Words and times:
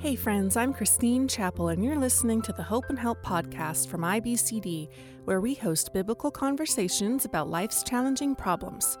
Hey, 0.00 0.16
friends, 0.16 0.56
I'm 0.56 0.72
Christine 0.72 1.28
Chappell, 1.28 1.68
and 1.68 1.84
you're 1.84 1.98
listening 1.98 2.40
to 2.42 2.54
the 2.54 2.62
Hope 2.62 2.86
and 2.88 2.98
Help 2.98 3.22
podcast 3.22 3.88
from 3.88 4.00
IBCD, 4.00 4.88
where 5.26 5.42
we 5.42 5.52
host 5.54 5.92
biblical 5.92 6.30
conversations 6.30 7.26
about 7.26 7.50
life's 7.50 7.82
challenging 7.82 8.34
problems. 8.34 8.96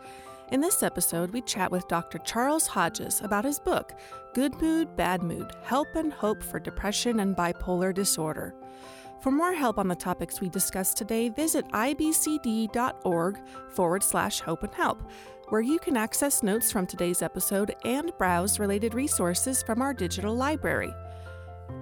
In 0.52 0.60
this 0.60 0.82
episode, 0.82 1.30
we 1.30 1.40
chat 1.40 1.70
with 1.70 1.88
Dr. 1.88 2.18
Charles 2.18 2.66
Hodges 2.66 3.22
about 3.22 3.46
his 3.46 3.58
book, 3.58 3.94
Good 4.34 4.60
Mood, 4.60 4.94
Bad 4.94 5.22
Mood 5.22 5.50
Help 5.62 5.88
and 5.94 6.12
Hope 6.12 6.42
for 6.42 6.60
Depression 6.60 7.20
and 7.20 7.34
Bipolar 7.34 7.94
Disorder. 7.94 8.54
For 9.22 9.30
more 9.30 9.54
help 9.54 9.78
on 9.78 9.88
the 9.88 9.94
topics 9.94 10.42
we 10.42 10.50
discussed 10.50 10.98
today, 10.98 11.30
visit 11.30 11.66
ibcd.org 11.68 13.38
forward 13.70 14.02
slash 14.02 14.40
hope 14.40 14.64
and 14.64 14.74
help, 14.74 15.02
where 15.50 15.60
you 15.60 15.78
can 15.78 15.96
access 15.96 16.42
notes 16.42 16.72
from 16.72 16.86
today's 16.86 17.22
episode 17.22 17.74
and 17.84 18.16
browse 18.18 18.58
related 18.58 18.94
resources 18.94 19.62
from 19.62 19.82
our 19.82 19.92
digital 19.92 20.34
library. 20.34 20.94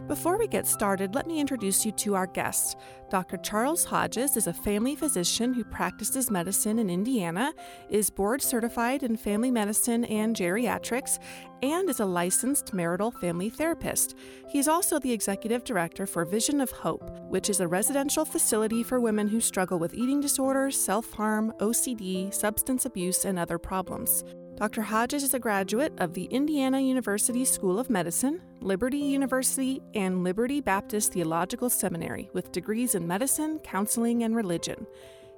Before 0.08 0.38
we 0.38 0.48
get 0.48 0.66
started, 0.66 1.14
let 1.14 1.26
me 1.26 1.38
introduce 1.38 1.84
you 1.84 1.92
to 1.92 2.14
our 2.14 2.26
guest. 2.26 2.78
Dr. 3.10 3.36
Charles 3.36 3.84
Hodges 3.84 4.38
is 4.38 4.46
a 4.46 4.54
family 4.54 4.96
physician 4.96 5.52
who 5.52 5.64
practices 5.64 6.30
medicine 6.30 6.78
in 6.78 6.88
Indiana, 6.88 7.52
is 7.90 8.08
board 8.08 8.40
certified 8.40 9.02
in 9.02 9.18
family 9.18 9.50
medicine 9.50 10.06
and 10.06 10.34
geriatrics, 10.34 11.18
and 11.62 11.90
is 11.90 12.00
a 12.00 12.06
licensed 12.06 12.72
marital 12.72 13.10
family 13.10 13.50
therapist. 13.50 14.14
He 14.48 14.58
is 14.58 14.66
also 14.66 14.98
the 14.98 15.12
executive 15.12 15.62
director 15.62 16.06
for 16.06 16.24
Vision 16.24 16.62
of 16.62 16.70
Hope, 16.70 17.10
which 17.28 17.50
is 17.50 17.60
a 17.60 17.68
residential 17.68 18.24
facility 18.24 18.82
for 18.82 19.00
women 19.00 19.28
who 19.28 19.42
struggle 19.42 19.78
with 19.78 19.92
eating 19.92 20.22
disorders, 20.22 20.74
self 20.82 21.12
harm, 21.12 21.52
OCD, 21.60 22.32
substance 22.32 22.86
abuse, 22.86 23.26
and 23.26 23.38
other 23.38 23.58
problems. 23.58 24.24
Dr. 24.58 24.82
Hodges 24.82 25.22
is 25.22 25.34
a 25.34 25.38
graduate 25.38 25.92
of 25.98 26.14
the 26.14 26.24
Indiana 26.24 26.80
University 26.80 27.44
School 27.44 27.78
of 27.78 27.88
Medicine, 27.88 28.42
Liberty 28.60 28.98
University, 28.98 29.80
and 29.94 30.24
Liberty 30.24 30.60
Baptist 30.60 31.12
Theological 31.12 31.70
Seminary 31.70 32.28
with 32.32 32.50
degrees 32.50 32.96
in 32.96 33.06
medicine, 33.06 33.60
counseling, 33.60 34.24
and 34.24 34.34
religion. 34.34 34.84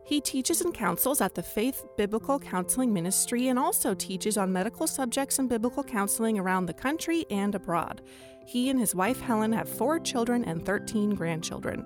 He 0.07 0.23
teaches 0.23 0.63
and 0.63 0.73
counsels 0.73 1.21
at 1.21 1.35
the 1.35 1.43
Faith 1.43 1.85
Biblical 1.99 2.39
Counseling 2.39 2.95
Ministry 2.95 3.49
and 3.49 3.59
also 3.59 3.93
teaches 3.93 4.39
on 4.39 4.55
medical 4.55 4.87
subjects 4.87 5.39
and 5.39 5.51
biblical 5.51 5.85
counseling 5.85 6.39
around 6.39 6.65
the 6.65 6.73
country 6.73 7.27
and 7.31 7.55
abroad. 7.55 8.01
He 8.47 8.71
and 8.71 8.81
his 8.81 8.95
wife 8.95 9.21
Helen 9.21 9.53
have 9.53 9.69
four 9.69 10.01
children 10.01 10.47
and 10.47 10.65
13 10.65 11.15
grandchildren. 11.15 11.85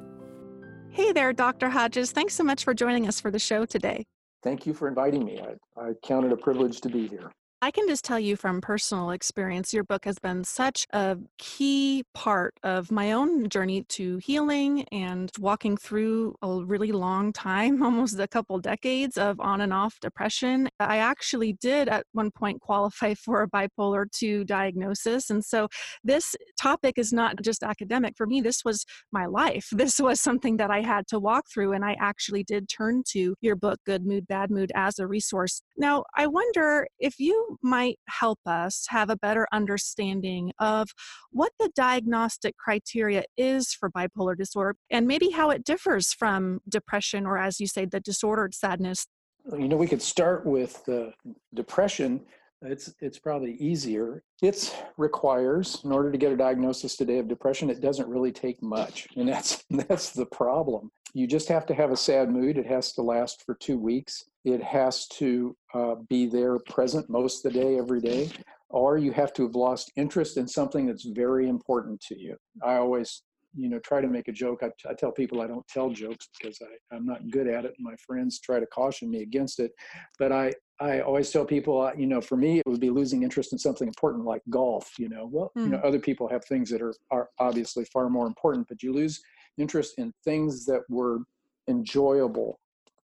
Hey 0.91 1.11
there, 1.11 1.33
Dr. 1.33 1.69
Hodges. 1.69 2.13
Thanks 2.13 2.35
so 2.35 2.45
much 2.45 2.63
for 2.63 2.75
joining 2.75 3.09
us 3.09 3.21
for 3.21 3.33
the 3.33 3.41
show 3.41 3.67
today. 3.67 4.05
Thank 4.45 4.67
you 4.67 4.75
for 4.75 4.89
inviting 4.89 5.25
me. 5.25 5.41
I, 5.41 5.83
I 5.83 5.93
count 6.05 6.27
it 6.27 6.33
a 6.33 6.37
privilege 6.37 6.83
to 6.83 6.91
be 6.91 7.09
here. 7.09 7.33
I 7.65 7.71
can 7.71 7.89
just 7.89 8.05
tell 8.05 8.21
you 8.21 8.37
from 8.37 8.61
personal 8.61 9.09
experience, 9.09 9.73
your 9.73 9.85
book 9.85 10.05
has 10.05 10.19
been 10.19 10.45
such 10.45 10.87
a 10.93 11.17
key 11.39 12.05
part 12.13 12.53
of 12.63 12.93
my 12.93 13.13
own 13.13 13.49
journey 13.49 13.85
to 13.85 14.19
healing 14.19 14.85
and 14.93 15.33
walking 15.39 15.79
through 15.79 16.35
a 16.43 16.63
really 16.63 16.93
long 16.93 17.33
time, 17.33 17.83
almost 17.83 18.19
a 18.21 18.29
couple 18.29 18.59
decades 18.59 19.17
of 19.17 19.41
on 19.41 19.63
and 19.63 19.73
off 19.73 19.99
depression. 20.01 20.69
I 20.79 20.99
actually 20.99 21.55
did 21.55 21.89
at 21.89 22.05
one 22.13 22.31
point 22.33 22.61
qualify 22.61 23.15
for 23.15 23.41
a 23.41 23.49
bipolar 23.49 24.13
2 24.13 24.45
diagnosis. 24.45 25.31
And 25.31 25.43
so 25.43 25.69
this 26.03 26.37
topic 26.61 26.99
is 26.99 27.15
not 27.15 27.41
just 27.41 27.63
academic. 27.63 28.13
For 28.15 28.27
me, 28.27 28.43
this 28.43 28.63
was 28.63 28.85
my 29.11 29.25
life. 29.25 29.69
This 29.85 29.99
was 29.99 30.21
something 30.21 30.59
that 30.59 30.71
I 30.71 30.83
had 30.83 31.07
to 31.09 31.19
walk 31.19 31.45
through. 31.53 31.73
And 31.73 31.85
I 31.85 31.97
actually 31.99 32.43
did 32.43 32.69
turn 32.69 33.03
to 33.13 33.35
your 33.41 33.57
book, 33.57 33.79
Good 33.87 34.05
Mood, 34.05 34.27
Bad 34.27 34.51
Mood, 34.51 34.71
as 34.75 34.99
a 34.99 35.07
resource. 35.07 35.63
Now, 35.79 36.05
I 36.17 36.27
wonder 36.27 36.87
if 36.99 37.19
you 37.19 37.54
might 37.63 37.99
help 38.09 38.39
us 38.47 38.87
have 38.89 39.11
a 39.11 39.17
better 39.17 39.47
understanding 39.53 40.53
of 40.59 40.89
what 41.31 41.53
the 41.59 41.71
diagnostic 41.75 42.57
criteria 42.57 43.25
is 43.37 43.73
for 43.73 43.91
bipolar 43.91 44.37
disorder 44.37 44.77
and 44.91 45.07
maybe 45.07 45.31
how 45.31 45.51
it 45.51 45.65
differs 45.65 46.13
from 46.13 46.61
depression 46.69 47.27
or, 47.27 47.39
as 47.39 47.61
you 47.61 47.67
say, 47.67 47.85
the 47.85 48.01
disordered 48.01 48.55
sadness. 48.55 49.07
You 49.53 49.69
know, 49.69 49.77
we 49.77 49.87
could 49.87 50.03
start 50.03 50.47
with 50.47 50.85
the 50.85 51.13
depression. 51.55 52.23
It's 52.63 52.95
it's 53.01 53.19
probably 53.19 53.57
easier. 53.57 54.23
It 54.41 54.75
requires, 54.97 55.81
in 55.85 55.93
order 55.93 56.11
to 56.11 56.17
get 56.17 56.33
a 56.33 56.37
diagnosis 56.37 56.97
today 56.97 57.19
of 57.19 57.29
depression, 57.29 57.69
it 57.69 57.83
doesn't 57.83 58.09
really 58.09 58.33
take 58.33 58.63
much, 58.63 59.07
and 59.17 59.29
that's 59.29 59.65
that's 59.71 60.11
the 60.11 60.27
problem. 60.27 60.91
You 61.13 61.27
just 61.27 61.49
have 61.49 61.67
to 61.67 61.75
have 61.75 61.91
a 61.91 61.97
sad 61.97 62.31
mood. 62.31 62.57
It 62.57 62.67
has 62.67 62.93
to 62.93 63.03
last 63.03 63.43
for 63.45 63.55
two 63.55 63.79
weeks. 63.79 64.25
It 64.45 64.63
has 64.63 65.07
to 65.09 65.57
uh, 65.73 65.95
be 66.09 66.27
there 66.27 66.59
present 66.59 67.09
most 67.09 67.45
of 67.45 67.53
the 67.53 67.61
day, 67.61 67.79
every 67.79 68.01
day. 68.01 68.31
Or 68.69 68.99
you 68.99 69.13
have 69.13 69.33
to 69.35 69.45
have 69.45 69.55
lost 69.55 69.93
interest 69.97 70.37
in 70.37 70.49
something 70.49 70.87
that's 70.87 71.05
very 71.05 71.49
important 71.49 72.01
to 72.09 72.19
you. 72.19 72.37
I 72.63 72.75
always, 72.77 73.23
you 73.57 73.69
know, 73.69 73.79
try 73.79 74.01
to 74.01 74.09
make 74.09 74.27
a 74.27 74.33
joke. 74.33 74.63
I, 74.63 74.71
I 74.91 74.95
tell 74.95 75.13
people 75.13 75.41
I 75.41 75.47
don't 75.47 75.67
tell 75.69 75.91
jokes 75.91 76.29
because 76.37 76.59
I, 76.61 76.95
I'm 76.95 77.07
not 77.07 77.31
good 77.31 77.47
at 77.47 77.65
it. 77.65 77.75
And 77.79 77.85
my 77.85 77.95
friends 78.05 78.41
try 78.41 78.59
to 78.59 78.67
caution 78.67 79.11
me 79.11 79.23
against 79.23 79.61
it. 79.61 79.71
But 80.19 80.33
I, 80.33 80.53
I 80.81 81.01
always 81.01 81.31
tell 81.31 81.45
people, 81.45 81.81
uh, 81.81 81.93
you 81.97 82.07
know, 82.07 82.21
for 82.21 82.37
me, 82.37 82.59
it 82.59 82.67
would 82.67 82.81
be 82.81 82.91
losing 82.91 83.23
interest 83.23 83.53
in 83.53 83.59
something 83.59 83.87
important 83.87 84.25
like 84.25 84.43
golf. 84.51 84.91
You 84.99 85.09
know, 85.09 85.29
well, 85.31 85.53
mm. 85.57 85.63
you 85.63 85.69
know, 85.69 85.79
hmm. 85.79 85.87
other 85.87 86.01
people 86.01 86.29
have 86.29 86.45
things 86.45 86.69
that 86.71 86.83
are, 86.83 86.95
are 87.13 87.29
obviously 87.39 87.85
far 87.87 88.11
more 88.11 88.27
important, 88.27 88.67
but 88.69 88.83
you 88.83 88.93
lose 88.93 89.23
interest 89.57 89.95
in 89.99 90.13
things 90.25 90.67
that 90.67 90.83
were 90.89 91.21
enjoyable 91.69 92.59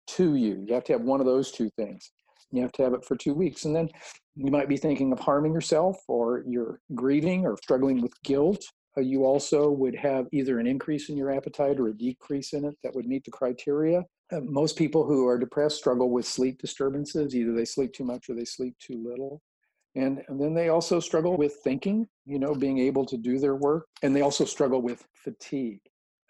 to 0.07 0.35
you. 0.35 0.63
You 0.67 0.73
have 0.73 0.83
to 0.85 0.93
have 0.93 1.01
one 1.01 1.19
of 1.19 1.25
those 1.25 1.51
two 1.51 1.69
things. 1.77 2.11
You 2.51 2.61
have 2.61 2.71
to 2.73 2.83
have 2.83 2.93
it 2.93 3.05
for 3.05 3.15
two 3.15 3.33
weeks. 3.33 3.65
And 3.65 3.75
then 3.75 3.89
you 4.35 4.51
might 4.51 4.69
be 4.69 4.77
thinking 4.77 5.11
of 5.11 5.19
harming 5.19 5.53
yourself, 5.53 5.97
or 6.07 6.43
you're 6.47 6.79
grieving 6.93 7.45
or 7.45 7.57
struggling 7.61 8.01
with 8.01 8.13
guilt. 8.23 8.63
Uh, 8.97 9.01
you 9.01 9.25
also 9.25 9.69
would 9.69 9.95
have 9.95 10.27
either 10.31 10.59
an 10.59 10.67
increase 10.67 11.09
in 11.09 11.17
your 11.17 11.31
appetite 11.31 11.79
or 11.79 11.87
a 11.87 11.97
decrease 11.97 12.53
in 12.53 12.65
it 12.65 12.75
that 12.83 12.95
would 12.95 13.05
meet 13.05 13.23
the 13.25 13.31
criteria. 13.31 14.03
Uh, 14.31 14.39
most 14.41 14.77
people 14.77 15.05
who 15.05 15.27
are 15.27 15.37
depressed 15.37 15.77
struggle 15.77 16.09
with 16.09 16.25
sleep 16.25 16.59
disturbances. 16.59 17.35
Either 17.35 17.53
they 17.53 17.65
sleep 17.65 17.93
too 17.93 18.05
much 18.05 18.29
or 18.29 18.35
they 18.35 18.45
sleep 18.45 18.75
too 18.79 19.03
little. 19.05 19.41
And, 19.95 20.21
and 20.27 20.41
then 20.41 20.53
they 20.53 20.69
also 20.69 20.99
struggle 20.99 21.37
with 21.37 21.55
thinking, 21.63 22.07
you 22.25 22.37
know, 22.37 22.53
being 22.53 22.79
able 22.79 23.05
to 23.05 23.17
do 23.17 23.39
their 23.39 23.55
work. 23.55 23.85
And 24.01 24.15
they 24.15 24.21
also 24.21 24.43
struggle 24.43 24.81
with 24.81 25.05
fatigue 25.13 25.79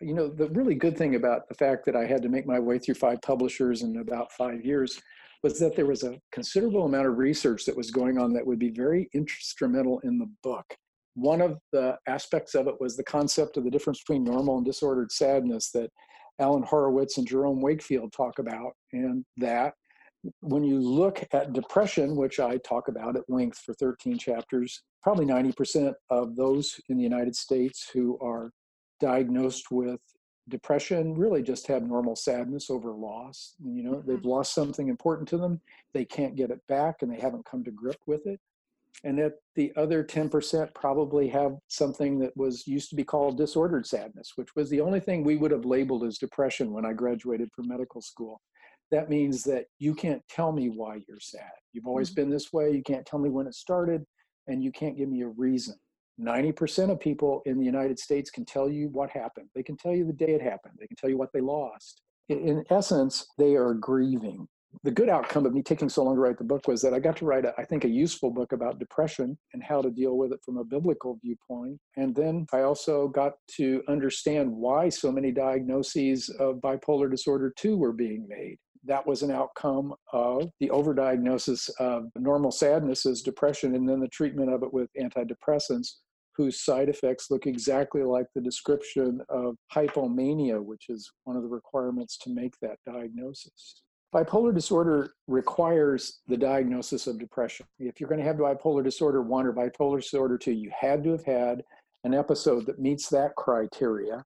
you 0.01 0.13
know, 0.13 0.27
the 0.27 0.49
really 0.49 0.75
good 0.75 0.97
thing 0.97 1.15
about 1.15 1.47
the 1.47 1.55
fact 1.55 1.85
that 1.85 1.95
I 1.95 2.05
had 2.05 2.21
to 2.23 2.29
make 2.29 2.45
my 2.45 2.59
way 2.59 2.79
through 2.79 2.95
five 2.95 3.21
publishers 3.21 3.81
in 3.81 3.97
about 3.97 4.31
five 4.33 4.65
years 4.65 5.01
was 5.43 5.59
that 5.59 5.75
there 5.75 5.85
was 5.85 6.03
a 6.03 6.19
considerable 6.31 6.85
amount 6.85 7.07
of 7.07 7.17
research 7.17 7.65
that 7.65 7.77
was 7.77 7.91
going 7.91 8.17
on 8.17 8.33
that 8.33 8.45
would 8.45 8.59
be 8.59 8.71
very 8.71 9.09
instrumental 9.13 9.99
in 9.99 10.17
the 10.17 10.29
book. 10.43 10.65
One 11.13 11.39
of 11.39 11.59
the 11.71 11.97
aspects 12.07 12.55
of 12.55 12.67
it 12.67 12.75
was 12.81 12.97
the 12.97 13.03
concept 13.03 13.55
of 13.55 13.63
the 13.63 13.69
difference 13.69 13.99
between 13.99 14.23
normal 14.23 14.57
and 14.57 14.65
disordered 14.65 15.11
sadness 15.11 15.71
that 15.71 15.89
Alan 16.39 16.63
Horowitz 16.63 17.17
and 17.17 17.27
Jerome 17.27 17.61
Wakefield 17.61 18.11
talk 18.11 18.39
about, 18.39 18.73
and 18.91 19.23
that 19.37 19.73
when 20.41 20.63
you 20.63 20.79
look 20.79 21.23
at 21.31 21.53
depression, 21.53 22.15
which 22.17 22.39
I 22.39 22.57
talk 22.57 22.87
about 22.87 23.15
at 23.15 23.29
length 23.29 23.59
for 23.59 23.73
13 23.75 24.17
chapters, 24.17 24.81
probably 25.01 25.25
90% 25.25 25.93
of 26.09 26.35
those 26.35 26.75
in 26.89 26.97
the 26.97 27.03
United 27.03 27.35
States 27.35 27.89
who 27.93 28.17
are 28.19 28.51
diagnosed 28.99 29.71
with 29.71 29.99
depression 30.49 31.15
really 31.15 31.41
just 31.41 31.65
have 31.65 31.83
normal 31.83 32.15
sadness 32.15 32.69
over 32.69 32.91
loss 32.91 33.55
you 33.63 33.83
know 33.83 33.93
mm-hmm. 33.93 34.09
they've 34.09 34.25
lost 34.25 34.53
something 34.53 34.89
important 34.89 35.27
to 35.27 35.37
them 35.37 35.59
they 35.93 36.05
can't 36.05 36.35
get 36.35 36.51
it 36.51 36.59
back 36.67 37.01
and 37.01 37.11
they 37.11 37.19
haven't 37.19 37.45
come 37.45 37.63
to 37.63 37.71
grip 37.71 37.97
with 38.05 38.25
it 38.27 38.39
and 39.03 39.17
that 39.17 39.33
the 39.55 39.73
other 39.75 40.03
10% 40.03 40.73
probably 40.73 41.27
have 41.27 41.57
something 41.67 42.17
that 42.17 42.35
was 42.37 42.65
used 42.65 42.89
to 42.89 42.95
be 42.95 43.03
called 43.03 43.37
disordered 43.37 43.87
sadness 43.87 44.33
which 44.35 44.55
was 44.55 44.69
the 44.69 44.81
only 44.81 44.99
thing 44.99 45.23
we 45.23 45.35
would 45.35 45.51
have 45.51 45.65
labeled 45.65 46.03
as 46.03 46.19
depression 46.19 46.71
when 46.71 46.85
i 46.85 46.93
graduated 46.93 47.49
from 47.51 47.67
medical 47.67 48.01
school 48.01 48.39
that 48.91 49.09
means 49.09 49.43
that 49.43 49.65
you 49.79 49.95
can't 49.95 50.21
tell 50.29 50.51
me 50.51 50.69
why 50.69 50.99
you're 51.07 51.19
sad 51.19 51.51
you've 51.73 51.87
always 51.87 52.11
mm-hmm. 52.11 52.21
been 52.21 52.29
this 52.29 52.53
way 52.53 52.71
you 52.71 52.83
can't 52.83 53.05
tell 53.05 53.19
me 53.19 53.29
when 53.29 53.47
it 53.47 53.55
started 53.55 54.05
and 54.47 54.63
you 54.63 54.71
can't 54.71 54.97
give 54.97 55.09
me 55.09 55.21
a 55.21 55.27
reason 55.27 55.75
90% 56.19 56.91
of 56.91 56.99
people 56.99 57.41
in 57.45 57.57
the 57.59 57.65
United 57.65 57.99
States 57.99 58.29
can 58.29 58.45
tell 58.45 58.69
you 58.69 58.89
what 58.89 59.09
happened. 59.09 59.49
They 59.53 59.63
can 59.63 59.77
tell 59.77 59.93
you 59.93 60.05
the 60.05 60.13
day 60.13 60.33
it 60.33 60.41
happened. 60.41 60.75
They 60.79 60.87
can 60.87 60.95
tell 60.95 61.09
you 61.09 61.17
what 61.17 61.33
they 61.33 61.41
lost. 61.41 62.01
In, 62.29 62.63
essence, 62.69 63.27
they 63.37 63.55
are 63.55 63.73
grieving. 63.73 64.47
The 64.83 64.91
good 64.91 65.09
outcome 65.09 65.45
of 65.45 65.53
me 65.53 65.61
taking 65.61 65.87
so 65.87 66.03
long 66.03 66.15
to 66.15 66.21
write 66.21 66.37
the 66.37 66.43
book 66.43 66.67
was 66.67 66.81
that 66.81 66.93
I 66.93 66.99
got 66.99 67.15
to 67.17 67.25
write, 67.25 67.45
a, 67.45 67.53
I 67.57 67.63
think, 67.63 67.85
a 67.85 67.89
useful 67.89 68.29
book 68.29 68.51
about 68.51 68.79
depression 68.79 69.37
and 69.53 69.63
how 69.63 69.81
to 69.81 69.89
deal 69.89 70.17
with 70.17 70.33
it 70.33 70.39
from 70.43 70.57
a 70.57 70.65
biblical 70.65 71.17
viewpoint. 71.23 71.79
And 71.95 72.13
then 72.13 72.45
I 72.51 72.61
also 72.61 73.07
got 73.07 73.33
to 73.55 73.81
understand 73.87 74.51
why 74.51 74.89
so 74.89 75.11
many 75.11 75.31
diagnoses 75.31 76.29
of 76.39 76.57
bipolar 76.57 77.09
disorder 77.09 77.53
2 77.57 77.77
were 77.77 77.93
being 77.93 78.27
made 78.27 78.57
that 78.85 79.05
was 79.05 79.21
an 79.21 79.31
outcome 79.31 79.93
of 80.13 80.49
the 80.59 80.69
overdiagnosis 80.69 81.69
of 81.79 82.05
normal 82.15 82.51
sadness 82.51 83.05
as 83.05 83.21
depression 83.21 83.75
and 83.75 83.87
then 83.87 83.99
the 83.99 84.07
treatment 84.07 84.51
of 84.51 84.63
it 84.63 84.73
with 84.73 84.89
antidepressants 84.99 85.95
whose 86.35 86.63
side 86.63 86.89
effects 86.89 87.31
look 87.31 87.47
exactly 87.47 88.03
like 88.03 88.25
the 88.35 88.41
description 88.41 89.21
of 89.29 89.55
hypomania, 89.73 90.61
which 90.61 90.85
is 90.89 91.09
one 91.23 91.37
of 91.37 91.43
the 91.43 91.49
requirements 91.49 92.17
to 92.17 92.29
make 92.29 92.53
that 92.61 92.77
diagnosis. 92.85 93.83
Bipolar 94.13 94.53
disorder 94.53 95.13
requires 95.27 96.21
the 96.27 96.37
diagnosis 96.37 97.07
of 97.07 97.19
depression. 97.19 97.65
If 97.79 97.99
you're 97.99 98.09
going 98.09 98.21
to 98.21 98.27
have 98.27 98.37
bipolar 98.37 98.83
disorder 98.83 99.21
1 99.21 99.47
or 99.47 99.53
bipolar 99.53 100.01
disorder 100.01 100.37
2, 100.37 100.51
you 100.51 100.71
had 100.77 101.03
to 101.03 101.11
have 101.11 101.25
had 101.25 101.63
an 102.03 102.13
episode 102.13 102.65
that 102.67 102.79
meets 102.79 103.09
that 103.09 103.35
criteria. 103.35 104.23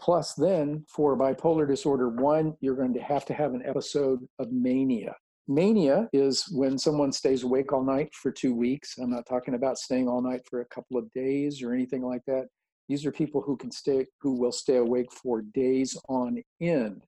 Plus, 0.00 0.34
then 0.34 0.84
for 0.88 1.16
bipolar 1.18 1.66
disorder 1.66 2.08
one, 2.08 2.56
you're 2.60 2.76
going 2.76 2.94
to 2.94 3.00
have 3.00 3.24
to 3.26 3.34
have 3.34 3.54
an 3.54 3.62
episode 3.64 4.20
of 4.38 4.52
mania. 4.52 5.14
Mania 5.48 6.08
is 6.12 6.44
when 6.52 6.78
someone 6.78 7.10
stays 7.10 7.42
awake 7.42 7.72
all 7.72 7.82
night 7.82 8.10
for 8.14 8.30
two 8.30 8.54
weeks. 8.54 8.98
I'm 8.98 9.10
not 9.10 9.26
talking 9.26 9.54
about 9.54 9.78
staying 9.78 10.06
all 10.06 10.20
night 10.20 10.42
for 10.48 10.60
a 10.60 10.66
couple 10.66 10.98
of 10.98 11.10
days 11.12 11.62
or 11.62 11.72
anything 11.72 12.02
like 12.02 12.22
that. 12.26 12.46
These 12.88 13.04
are 13.06 13.12
people 13.12 13.40
who 13.40 13.56
can 13.56 13.70
stay, 13.70 14.06
who 14.20 14.38
will 14.38 14.52
stay 14.52 14.76
awake 14.76 15.10
for 15.10 15.42
days 15.42 15.96
on 16.08 16.42
end, 16.60 17.02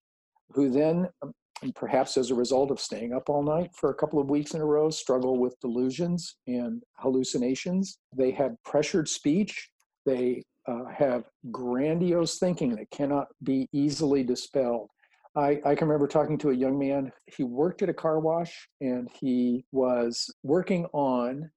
who 0.53 0.71
then, 0.71 1.09
um, 1.23 1.33
perhaps 1.75 2.17
as 2.17 2.31
a 2.31 2.35
result 2.35 2.71
of 2.71 2.81
staying 2.81 3.13
up 3.13 3.29
all 3.29 3.43
night 3.43 3.71
for 3.79 3.91
a 3.91 3.95
couple 3.95 4.19
of 4.19 4.31
weeks 4.31 4.55
in 4.55 4.63
a 4.63 4.65
row, 4.65 4.89
struggle 4.89 5.39
with 5.39 5.55
delusions 5.61 6.37
and 6.47 6.83
hallucinations. 6.97 7.99
They 8.17 8.31
have 8.33 8.57
pressured 8.65 9.09
speech. 9.09 9.71
They 10.07 10.43
uh, 10.71 10.85
have 10.97 11.25
grandiose 11.51 12.39
thinking 12.39 12.77
that 12.77 12.91
cannot 12.91 13.29
be 13.43 13.69
easily 13.73 14.23
dispelled. 14.23 14.89
I, 15.37 15.61
I, 15.65 15.75
can 15.75 15.89
remember 15.89 16.09
talking 16.09 16.39
to 16.39 16.51
a 16.51 16.55
young 16.55 16.79
man. 16.79 17.13
He 17.27 17.45
worked 17.45 17.83
at 17.83 17.89
a 17.89 17.95
car 17.95 18.19
wash 18.21 18.69
and 18.81 19.09
he 19.21 19.65
was 19.73 20.33
working 20.43 20.87
on 20.93 21.51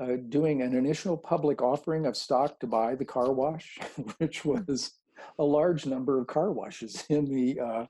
uh, 0.00 0.16
doing 0.28 0.62
an 0.62 0.74
initial 0.74 1.16
public 1.16 1.62
offering 1.62 2.06
of 2.06 2.16
stock 2.16 2.58
to 2.60 2.66
buy 2.66 2.94
the 2.94 3.04
car 3.04 3.32
wash, 3.32 3.78
which 4.18 4.44
was 4.44 4.92
a 5.38 5.44
large 5.44 5.86
number 5.86 6.20
of 6.20 6.26
car 6.26 6.52
washes 6.52 7.04
in 7.08 7.24
the 7.24 7.60
uh, 7.60 7.86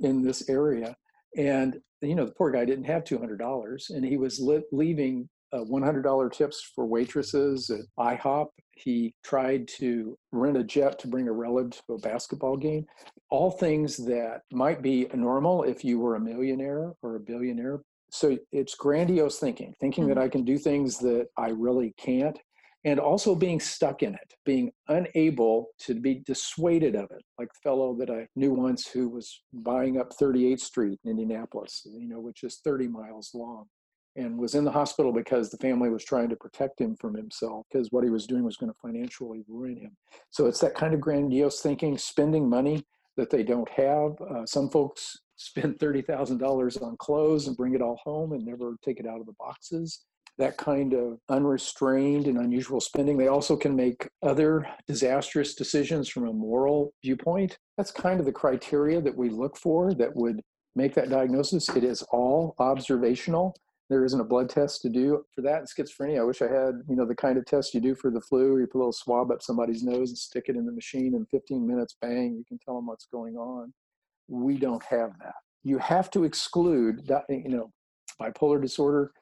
in 0.00 0.22
this 0.22 0.48
area. 0.48 0.96
And 1.36 1.80
you 2.00 2.14
know, 2.14 2.26
the 2.26 2.32
poor 2.32 2.50
guy 2.50 2.64
didn't 2.64 2.84
have 2.84 3.04
two 3.04 3.18
hundred 3.18 3.38
dollars, 3.38 3.90
and 3.90 4.04
he 4.04 4.16
was 4.16 4.40
li- 4.40 4.64
leaving 4.72 5.28
$100 5.54 6.32
tips 6.32 6.70
for 6.74 6.86
waitresses 6.86 7.70
at 7.70 7.80
IHOP. 7.98 8.46
He 8.76 9.14
tried 9.24 9.68
to 9.78 10.16
rent 10.32 10.56
a 10.56 10.64
jet 10.64 10.98
to 11.00 11.08
bring 11.08 11.28
a 11.28 11.32
relative 11.32 11.80
to 11.86 11.94
a 11.94 11.98
basketball 11.98 12.56
game. 12.56 12.86
All 13.30 13.50
things 13.50 13.96
that 13.98 14.42
might 14.52 14.82
be 14.82 15.06
normal 15.14 15.62
if 15.62 15.84
you 15.84 15.98
were 15.98 16.16
a 16.16 16.20
millionaire 16.20 16.92
or 17.02 17.16
a 17.16 17.20
billionaire, 17.20 17.80
so 18.12 18.36
it's 18.52 18.74
grandiose 18.74 19.38
thinking, 19.38 19.74
thinking 19.80 20.04
mm-hmm. 20.04 20.14
that 20.14 20.22
I 20.22 20.28
can 20.28 20.44
do 20.44 20.58
things 20.58 20.98
that 20.98 21.28
I 21.38 21.48
really 21.48 21.94
can't, 21.98 22.38
and 22.84 23.00
also 23.00 23.34
being 23.34 23.58
stuck 23.58 24.02
in 24.02 24.14
it, 24.14 24.34
being 24.44 24.70
unable 24.88 25.68
to 25.80 25.94
be 25.94 26.22
dissuaded 26.26 26.94
of 26.94 27.04
it. 27.10 27.22
Like 27.38 27.48
the 27.48 27.60
fellow 27.62 27.96
that 27.98 28.10
I 28.10 28.26
knew 28.36 28.52
once 28.52 28.86
who 28.86 29.08
was 29.08 29.42
buying 29.52 29.98
up 29.98 30.12
38th 30.20 30.60
Street 30.60 31.00
in 31.04 31.12
Indianapolis, 31.12 31.82
you 31.86 32.08
know, 32.08 32.20
which 32.20 32.42
is 32.42 32.60
30 32.62 32.88
miles 32.88 33.30
long, 33.34 33.66
and 34.16 34.38
was 34.38 34.54
in 34.54 34.64
the 34.64 34.70
hospital 34.70 35.12
because 35.12 35.50
the 35.50 35.56
family 35.58 35.88
was 35.88 36.04
trying 36.04 36.28
to 36.28 36.36
protect 36.36 36.80
him 36.80 36.96
from 36.96 37.14
himself 37.14 37.66
because 37.70 37.90
what 37.90 38.04
he 38.04 38.10
was 38.10 38.26
doing 38.26 38.44
was 38.44 38.56
going 38.56 38.70
to 38.70 38.78
financially 38.78 39.42
ruin 39.48 39.76
him. 39.76 39.96
So 40.30 40.46
it's 40.46 40.60
that 40.60 40.74
kind 40.74 40.94
of 40.94 41.00
grandiose 41.00 41.60
thinking, 41.60 41.96
spending 41.96 42.48
money 42.48 42.84
that 43.16 43.30
they 43.30 43.42
don't 43.42 43.68
have. 43.70 44.20
Uh, 44.20 44.46
some 44.46 44.68
folks 44.70 45.18
spend 45.36 45.78
$30,000 45.78 46.82
on 46.82 46.96
clothes 46.98 47.46
and 47.46 47.56
bring 47.56 47.74
it 47.74 47.82
all 47.82 47.98
home 48.02 48.32
and 48.32 48.44
never 48.44 48.76
take 48.84 49.00
it 49.00 49.06
out 49.06 49.20
of 49.20 49.26
the 49.26 49.34
boxes. 49.38 50.04
That 50.38 50.56
kind 50.56 50.94
of 50.94 51.18
unrestrained 51.28 52.26
and 52.26 52.38
unusual 52.38 52.80
spending. 52.80 53.18
They 53.18 53.28
also 53.28 53.54
can 53.54 53.76
make 53.76 54.08
other 54.22 54.66
disastrous 54.86 55.54
decisions 55.54 56.08
from 56.08 56.26
a 56.26 56.32
moral 56.32 56.94
viewpoint. 57.02 57.58
That's 57.76 57.90
kind 57.90 58.18
of 58.18 58.24
the 58.24 58.32
criteria 58.32 59.02
that 59.02 59.16
we 59.16 59.28
look 59.28 59.58
for 59.58 59.92
that 59.94 60.14
would 60.16 60.40
make 60.74 60.94
that 60.94 61.10
diagnosis. 61.10 61.68
It 61.70 61.84
is 61.84 62.02
all 62.12 62.54
observational. 62.58 63.54
There 63.92 64.04
isn't 64.04 64.20
a 64.20 64.24
blood 64.24 64.48
test 64.48 64.82
to 64.82 64.88
do 64.88 65.24
for 65.34 65.42
that. 65.42 65.60
In 65.60 65.66
schizophrenia, 65.66 66.20
I 66.20 66.24
wish 66.24 66.40
I 66.40 66.48
had, 66.48 66.80
you 66.88 66.96
know, 66.96 67.04
the 67.04 67.14
kind 67.14 67.36
of 67.36 67.44
test 67.44 67.74
you 67.74 67.80
do 67.80 67.94
for 67.94 68.10
the 68.10 68.20
flu. 68.20 68.58
You 68.58 68.66
put 68.66 68.78
a 68.78 68.80
little 68.80 68.92
swab 68.92 69.30
up 69.30 69.42
somebody's 69.42 69.82
nose 69.82 70.08
and 70.08 70.18
stick 70.18 70.44
it 70.48 70.56
in 70.56 70.64
the 70.64 70.72
machine. 70.72 71.14
In 71.14 71.26
15 71.26 71.66
minutes, 71.66 71.96
bang, 72.00 72.34
you 72.34 72.44
can 72.48 72.58
tell 72.64 72.74
them 72.76 72.86
what's 72.86 73.06
going 73.06 73.36
on 73.36 73.72
we 74.32 74.56
don't 74.56 74.82
have 74.84 75.18
that. 75.18 75.34
You 75.62 75.78
have 75.78 76.10
to 76.12 76.24
exclude 76.24 77.06
that, 77.06 77.24
you 77.28 77.48
know, 77.48 77.70
bipolar 78.20 78.60
disorder 78.60 79.12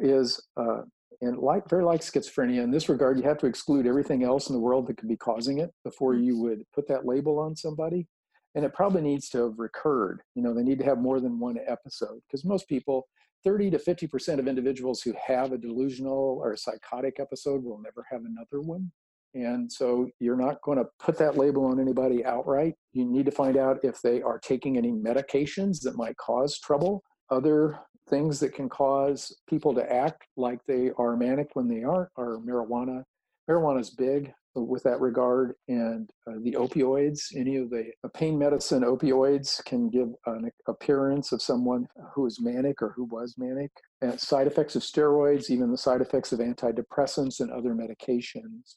is, 0.00 0.40
uh, 0.56 0.82
and 1.20 1.38
like 1.38 1.68
very 1.68 1.84
like 1.84 2.00
schizophrenia 2.00 2.62
in 2.62 2.70
this 2.70 2.88
regard, 2.88 3.18
you 3.18 3.24
have 3.24 3.38
to 3.38 3.46
exclude 3.46 3.86
everything 3.86 4.24
else 4.24 4.48
in 4.48 4.54
the 4.54 4.60
world 4.60 4.86
that 4.86 4.96
could 4.96 5.08
be 5.08 5.16
causing 5.16 5.58
it 5.58 5.70
before 5.84 6.14
you 6.14 6.38
would 6.38 6.62
put 6.72 6.88
that 6.88 7.04
label 7.04 7.38
on 7.38 7.54
somebody. 7.54 8.06
And 8.54 8.64
it 8.64 8.74
probably 8.74 9.02
needs 9.02 9.28
to 9.30 9.44
have 9.44 9.58
recurred. 9.58 10.22
You 10.34 10.42
know, 10.42 10.52
they 10.52 10.62
need 10.62 10.78
to 10.80 10.84
have 10.84 10.98
more 10.98 11.20
than 11.20 11.38
one 11.38 11.58
episode 11.66 12.20
because 12.26 12.44
most 12.44 12.68
people, 12.68 13.06
30 13.44 13.70
to 13.70 13.78
50% 13.78 14.38
of 14.38 14.48
individuals 14.48 15.02
who 15.02 15.14
have 15.24 15.52
a 15.52 15.58
delusional 15.58 16.38
or 16.42 16.52
a 16.52 16.58
psychotic 16.58 17.20
episode 17.20 17.64
will 17.64 17.80
never 17.80 18.04
have 18.10 18.22
another 18.24 18.60
one. 18.60 18.90
And 19.34 19.70
so 19.70 20.08
you're 20.18 20.36
not 20.36 20.60
going 20.62 20.78
to 20.78 20.88
put 20.98 21.16
that 21.18 21.38
label 21.38 21.64
on 21.66 21.80
anybody 21.80 22.24
outright. 22.24 22.74
You 22.92 23.04
need 23.04 23.26
to 23.26 23.30
find 23.30 23.56
out 23.56 23.78
if 23.84 24.02
they 24.02 24.22
are 24.22 24.38
taking 24.38 24.76
any 24.76 24.90
medications 24.90 25.80
that 25.82 25.96
might 25.96 26.16
cause 26.16 26.58
trouble, 26.58 27.02
other 27.30 27.78
things 28.08 28.40
that 28.40 28.52
can 28.52 28.68
cause 28.68 29.34
people 29.48 29.72
to 29.74 29.92
act 29.92 30.24
like 30.36 30.58
they 30.66 30.90
are 30.98 31.16
manic 31.16 31.50
when 31.54 31.68
they 31.68 31.84
aren't 31.84 32.10
are 32.16 32.38
marijuana. 32.38 33.04
Marijuana 33.48 33.80
is 33.80 33.90
big 33.90 34.32
with 34.54 34.82
that 34.82 35.00
regard, 35.00 35.54
and 35.68 36.10
uh, 36.26 36.34
the 36.42 36.52
opioids, 36.52 37.20
any 37.36 37.56
of 37.56 37.70
the 37.70 37.90
pain 38.14 38.38
medicine 38.38 38.82
opioids 38.82 39.64
can 39.64 39.88
give 39.88 40.08
an 40.26 40.50
appearance 40.66 41.32
of 41.32 41.40
someone 41.40 41.86
who 42.14 42.26
is 42.26 42.40
manic 42.40 42.82
or 42.82 42.92
who 42.96 43.04
was 43.04 43.34
manic. 43.38 43.70
And 44.02 44.18
side 44.18 44.46
effects 44.46 44.76
of 44.76 44.82
steroids, 44.82 45.50
even 45.50 45.70
the 45.70 45.78
side 45.78 46.00
effects 46.00 46.32
of 46.32 46.40
antidepressants 46.40 47.40
and 47.40 47.50
other 47.50 47.74
medications. 47.74 48.76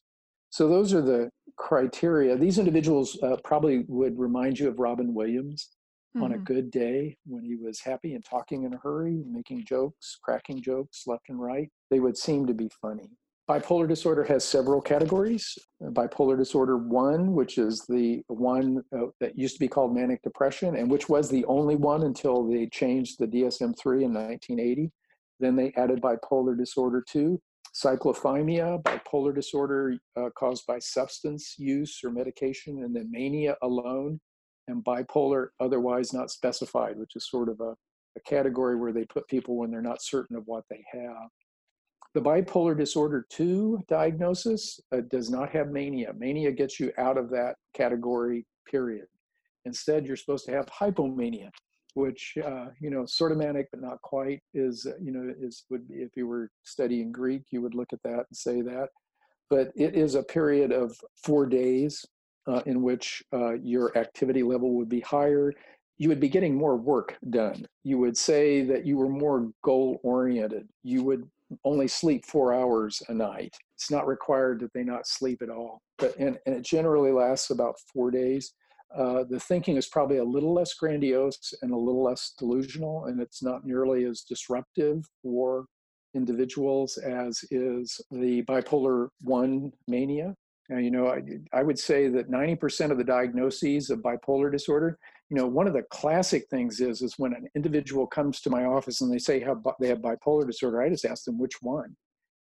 So 0.50 0.68
those 0.68 0.94
are 0.94 1.02
the 1.02 1.32
criteria. 1.58 2.38
These 2.38 2.60
individuals 2.60 3.18
uh, 3.24 3.38
probably 3.44 3.86
would 3.88 4.20
remind 4.20 4.60
you 4.60 4.70
of 4.70 4.78
Robin 4.78 5.14
Williams 5.14 5.70
mm-hmm. 6.16 6.24
on 6.24 6.34
a 6.34 6.36
mm-hmm. 6.36 6.44
good 6.44 6.72
day 6.72 7.18
when 7.26 7.44
he 7.44 7.56
was 7.56 7.80
happy 7.80 8.14
and 8.14 8.24
talking 8.24 8.64
in 8.64 8.74
a 8.74 8.78
hurry, 8.78 9.24
making 9.28 9.66
jokes, 9.66 10.18
cracking 10.22 10.62
jokes 10.62 11.04
left 11.08 11.30
and 11.30 11.42
right. 11.42 11.70
They 11.90 12.00
would 12.00 12.18
seem 12.18 12.46
to 12.48 12.54
be 12.54 12.70
funny. 12.82 13.10
Bipolar 13.50 13.90
disorder 13.90 14.24
has 14.24 14.46
several 14.46 14.80
categories. 14.80 15.58
Bipolar 15.82 16.38
disorder 16.38 16.78
1, 16.78 17.34
which 17.34 17.58
is 17.58 17.86
the 17.90 18.24
one 18.28 18.82
uh, 18.96 19.08
that 19.20 19.38
used 19.38 19.56
to 19.56 19.60
be 19.60 19.68
called 19.68 19.94
manic 19.94 20.22
depression, 20.22 20.78
and 20.78 20.90
which 20.90 21.10
was 21.10 21.30
the 21.30 21.44
only 21.46 21.76
one 21.76 22.04
until 22.04 22.48
they 22.48 22.68
changed 22.68 23.20
the 23.20 23.28
DSM 23.28 23.78
3 23.78 24.06
in 24.06 24.14
1980. 24.14 24.90
Then 25.42 25.58
they 25.58 25.74
added 25.76 26.02
bipolar 26.02 26.58
disorder 26.58 27.04
2, 27.06 27.38
cyclothymia, 27.76 28.82
bipolar 28.84 29.36
disorder 29.36 29.98
uh, 30.16 30.30
caused 30.38 30.66
by 30.66 30.80
substance 30.80 31.56
use 31.58 32.00
or 32.02 32.12
medication, 32.12 32.84
and 32.84 32.96
then 32.96 33.12
mania 33.12 33.58
alone, 33.62 34.22
and 34.70 34.86
bipolar 34.86 35.48
otherwise 35.60 36.14
not 36.14 36.32
specified, 36.32 36.98
which 36.98 37.18
is 37.18 37.30
sort 37.30 37.50
of 37.50 37.60
a, 37.60 37.76
a 38.16 38.22
category 38.26 38.78
where 38.78 38.94
they 38.94 39.04
put 39.04 39.28
people 39.28 39.58
when 39.58 39.70
they're 39.70 39.82
not 39.82 40.02
certain 40.02 40.38
of 40.38 40.44
what 40.46 40.64
they 40.70 40.86
have. 40.94 41.30
The 42.14 42.22
bipolar 42.22 42.78
disorder 42.78 43.26
2 43.30 43.86
diagnosis 43.88 44.80
uh, 44.92 45.02
does 45.10 45.32
not 45.32 45.50
have 45.50 45.72
mania. 45.72 46.14
Mania 46.16 46.52
gets 46.52 46.80
you 46.80 46.92
out 46.98 47.18
of 47.18 47.30
that 47.32 47.56
category, 47.74 48.46
period. 48.70 49.08
Instead, 49.66 50.06
you're 50.06 50.18
supposed 50.18 50.46
to 50.46 50.52
have 50.52 50.68
hypomania, 50.68 51.50
which 51.94 52.38
uh, 52.44 52.68
you 52.80 52.90
know 52.90 53.06
sort 53.06 53.32
of 53.32 53.38
manic 53.38 53.68
but 53.72 53.82
not 53.82 54.02
quite 54.02 54.42
is 54.54 54.86
uh, 54.86 54.94
you 55.02 55.12
know 55.12 55.34
is 55.40 55.66
would 55.70 55.88
be 55.88 55.96
if 55.96 56.16
you 56.16 56.28
were 56.28 56.50
studying 56.64 57.12
greek 57.12 57.44
you 57.52 57.62
would 57.62 57.76
look 57.76 57.94
at 57.94 58.02
that 58.04 58.26
and 58.30 58.36
say 58.36 58.62
that 58.62 58.90
but 59.50 59.72
it 59.76 59.96
is 59.96 60.16
a 60.16 60.24
period 60.24 60.72
of 60.72 60.96
four 61.24 61.46
days 61.46 62.06
uh, 62.48 62.62
in 62.66 62.82
which 62.82 63.24
uh, 63.34 63.54
your 63.54 63.96
activity 63.98 64.44
level 64.44 64.74
would 64.74 64.90
be 64.90 65.02
higher 65.02 65.54
you 65.98 66.10
would 66.10 66.20
be 66.20 66.30
getting 66.30 66.56
more 66.56 66.76
work 66.76 67.18
done 67.30 67.66
you 67.84 67.98
would 67.98 68.18
say 68.18 68.64
that 68.64 68.86
you 68.86 68.98
were 68.98 69.10
more 69.10 69.52
goal 69.64 70.00
oriented 70.04 70.68
you 70.84 71.04
would 71.04 71.30
only 71.64 71.88
sleep 71.88 72.26
four 72.26 72.54
hours 72.54 73.02
a 73.10 73.14
night 73.14 73.56
it's 73.76 73.92
not 73.92 74.08
required 74.08 74.60
that 74.60 74.72
they 74.74 74.84
not 74.84 75.08
sleep 75.08 75.42
at 75.42 75.50
all 75.50 75.82
but 75.98 76.16
and, 76.18 76.38
and 76.46 76.56
it 76.56 76.64
generally 76.64 77.12
lasts 77.12 77.50
about 77.50 77.76
four 77.94 78.12
days 78.12 78.54
uh, 78.96 79.24
the 79.28 79.40
thinking 79.40 79.76
is 79.76 79.88
probably 79.88 80.18
a 80.18 80.24
little 80.24 80.54
less 80.54 80.74
grandiose 80.76 81.54
and 81.62 81.72
a 81.72 81.78
little 81.78 82.04
less 82.04 82.34
delusional, 82.38 83.06
and 83.06 83.20
it's 83.20 83.42
not 83.42 83.66
nearly 83.66 84.06
as 84.06 84.22
disruptive 84.22 85.04
for 85.22 85.66
individuals 86.14 86.98
as 86.98 87.44
is 87.50 88.00
the 88.12 88.44
bipolar 88.44 89.08
1 89.22 89.72
mania. 89.88 90.36
And, 90.70 90.86
you 90.86 90.92
know, 90.92 91.08
I, 91.08 91.22
I 91.52 91.64
would 91.64 91.80
say 91.80 92.08
that 92.10 92.30
90% 92.30 92.92
of 92.92 92.98
the 92.98 93.04
diagnoses 93.04 93.90
of 93.90 94.00
bipolar 94.00 94.52
disorder, 94.52 95.00
you 95.30 95.38
know, 95.38 95.48
one 95.48 95.68
of 95.68 95.74
the 95.74 95.84
classic 95.84 96.46
things 96.50 96.80
is, 96.80 97.02
is 97.02 97.16
when 97.18 97.34
an 97.34 97.48
individual 97.56 98.06
comes 98.06 98.42
to 98.42 98.50
my 98.50 98.66
office 98.66 99.02
and 99.02 99.12
they 99.12 99.18
say 99.18 99.40
how 99.40 99.60
they 99.80 99.88
have 99.88 100.00
bipolar 100.00 100.46
disorder, 100.46 100.82
I 100.82 100.90
just 100.90 101.06
ask 101.06 101.24
them 101.26 101.40
which 101.40 101.56
one. 101.62 101.96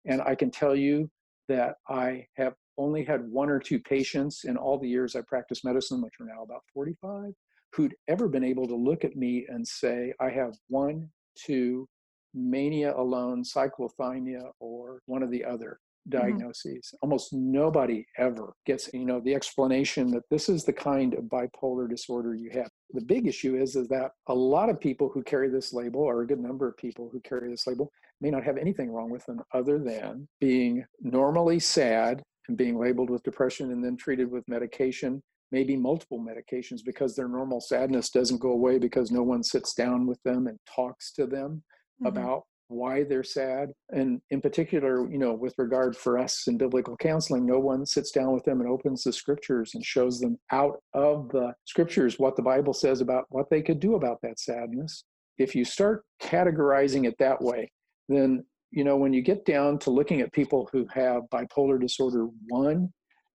And 0.07 0.23
I 0.23 0.35
can 0.35 0.51
tell 0.51 0.75
you 0.75 1.11
that 1.49 1.77
I 1.89 2.27
have 2.37 2.55
only 2.79 3.05
had 3.05 3.29
one 3.29 3.51
or 3.51 3.59
two 3.59 3.79
patients 3.79 4.45
in 4.45 4.57
all 4.57 4.79
the 4.79 4.89
years 4.89 5.15
I 5.15 5.21
practiced 5.23 5.65
medicine, 5.65 6.01
which 6.01 6.15
are 6.21 6.27
now 6.27 6.43
about 6.43 6.63
45, 6.73 7.33
who'd 7.75 7.95
ever 8.09 8.29
been 8.29 8.45
able 8.45 8.67
to 8.67 8.75
look 8.75 9.05
at 9.05 9.17
me 9.17 9.47
and 9.49 9.67
say, 9.67 10.13
I 10.19 10.31
have 10.31 10.55
one, 10.69 11.09
two, 11.37 11.87
mania 12.35 12.97
alone, 12.97 13.45
cyclothymia, 13.45 14.51
or 14.59 15.01
one 15.07 15.23
of 15.23 15.31
the 15.31 15.45
other. 15.45 15.79
Mm-hmm. 16.09 16.19
diagnoses. 16.19 16.87
Mm-hmm. 16.87 16.97
Almost 17.03 17.33
nobody 17.33 18.07
ever 18.17 18.55
gets, 18.67 18.89
you 18.93 19.05
know, 19.05 19.21
the 19.21 19.35
explanation 19.35 20.11
that 20.13 20.23
this 20.31 20.49
is 20.49 20.65
the 20.65 20.73
kind 20.73 21.15
of 21.15 21.25
bipolar 21.25 21.89
disorder 21.89 22.35
you 22.35 22.51
have. 22.51 22.70
The 22.93 23.01
big 23.01 23.27
issue 23.27 23.57
is, 23.57 23.77
is 23.77 23.89
that 23.89 24.13
a 24.29 24.35
lot 24.35 24.69
of 24.69 24.81
people 24.81 25.09
who 25.09 25.23
carry 25.23 25.49
this 25.49 25.73
label, 25.73 26.01
or 26.01 26.23
a 26.23 26.27
good 26.27 26.41
number 26.41 26.69
of 26.69 26.77
people 26.77 27.09
who 27.13 27.21
carry 27.21 27.51
this 27.51 27.67
label, 27.67 27.91
may 28.21 28.31
not 28.31 28.45
have 28.45 28.57
anything 28.57 28.91
wrong 28.91 29.11
with 29.11 29.25
them 29.27 29.41
other 29.55 29.79
than 29.79 30.29
being 30.41 30.85
normally 31.01 31.59
sad 31.59 32.23
and 32.49 32.57
being 32.57 32.79
labeled 32.79 33.11
with 33.11 33.23
depression 33.23 33.73
and 33.73 33.85
then 33.85 33.97
treated 33.97 34.31
with 34.31 34.47
medication 34.49 35.23
maybe 35.53 35.77
multiple 35.77 36.21
medications 36.21 36.81
because 36.85 37.15
their 37.15 37.29
normal 37.29 37.61
sadness 37.61 38.11
doesn't 38.11 38.41
go 38.41 38.51
away 38.51 38.79
because 38.79 39.11
no 39.11 39.23
one 39.23 39.43
sits 39.43 39.75
down 39.75 40.07
with 40.07 40.23
them 40.23 40.47
and 40.47 40.59
talks 40.73 41.13
to 41.13 41.27
them 41.27 41.63
mm-hmm. 42.03 42.07
about 42.07 42.45
why 42.71 43.05
they're 43.05 43.23
sad. 43.23 43.71
And 43.91 44.21
in 44.31 44.41
particular, 44.41 45.11
you 45.11 45.19
know, 45.19 45.33
with 45.33 45.55
regard 45.59 45.97
for 45.97 46.19
us 46.19 46.47
in 46.47 46.57
biblical 46.57 46.97
counseling, 46.97 47.47
no 47.47 47.59
one 47.59 47.85
sits 47.85 48.11
down 48.11 48.33
with 48.33 48.45
them 48.45 48.61
and 48.61 48.69
opens 48.69 49.03
the 49.03 49.13
scriptures 49.13 49.73
and 49.75 49.85
shows 49.85 50.21
them 50.21 50.39
out 50.53 50.81
of 50.95 51.29
the 51.31 51.53
scriptures 51.65 52.19
what 52.19 52.37
the 52.37 52.43
Bible 52.43 52.73
says 52.73 53.01
about 53.01 53.25
what 53.29 53.51
they 53.51 53.63
could 53.63 53.81
do 53.81 53.95
about 53.95 54.19
that 54.23 54.39
sadness. 54.39 55.05
If 55.39 55.55
you 55.55 55.65
start 55.65 56.05
categorizing 56.23 57.07
it 57.07 57.17
that 57.19 57.41
way, 57.41 57.71
then 58.09 58.45
you 58.71 58.85
know 58.85 58.97
when 58.97 59.13
you 59.13 59.23
get 59.23 59.45
down 59.45 59.79
to 59.81 59.91
looking 59.91 60.21
at 60.21 60.33
people 60.33 60.69
who 60.73 60.87
have 60.93 61.23
bipolar 61.33 61.81
disorder 61.81 62.29
1 62.49 62.93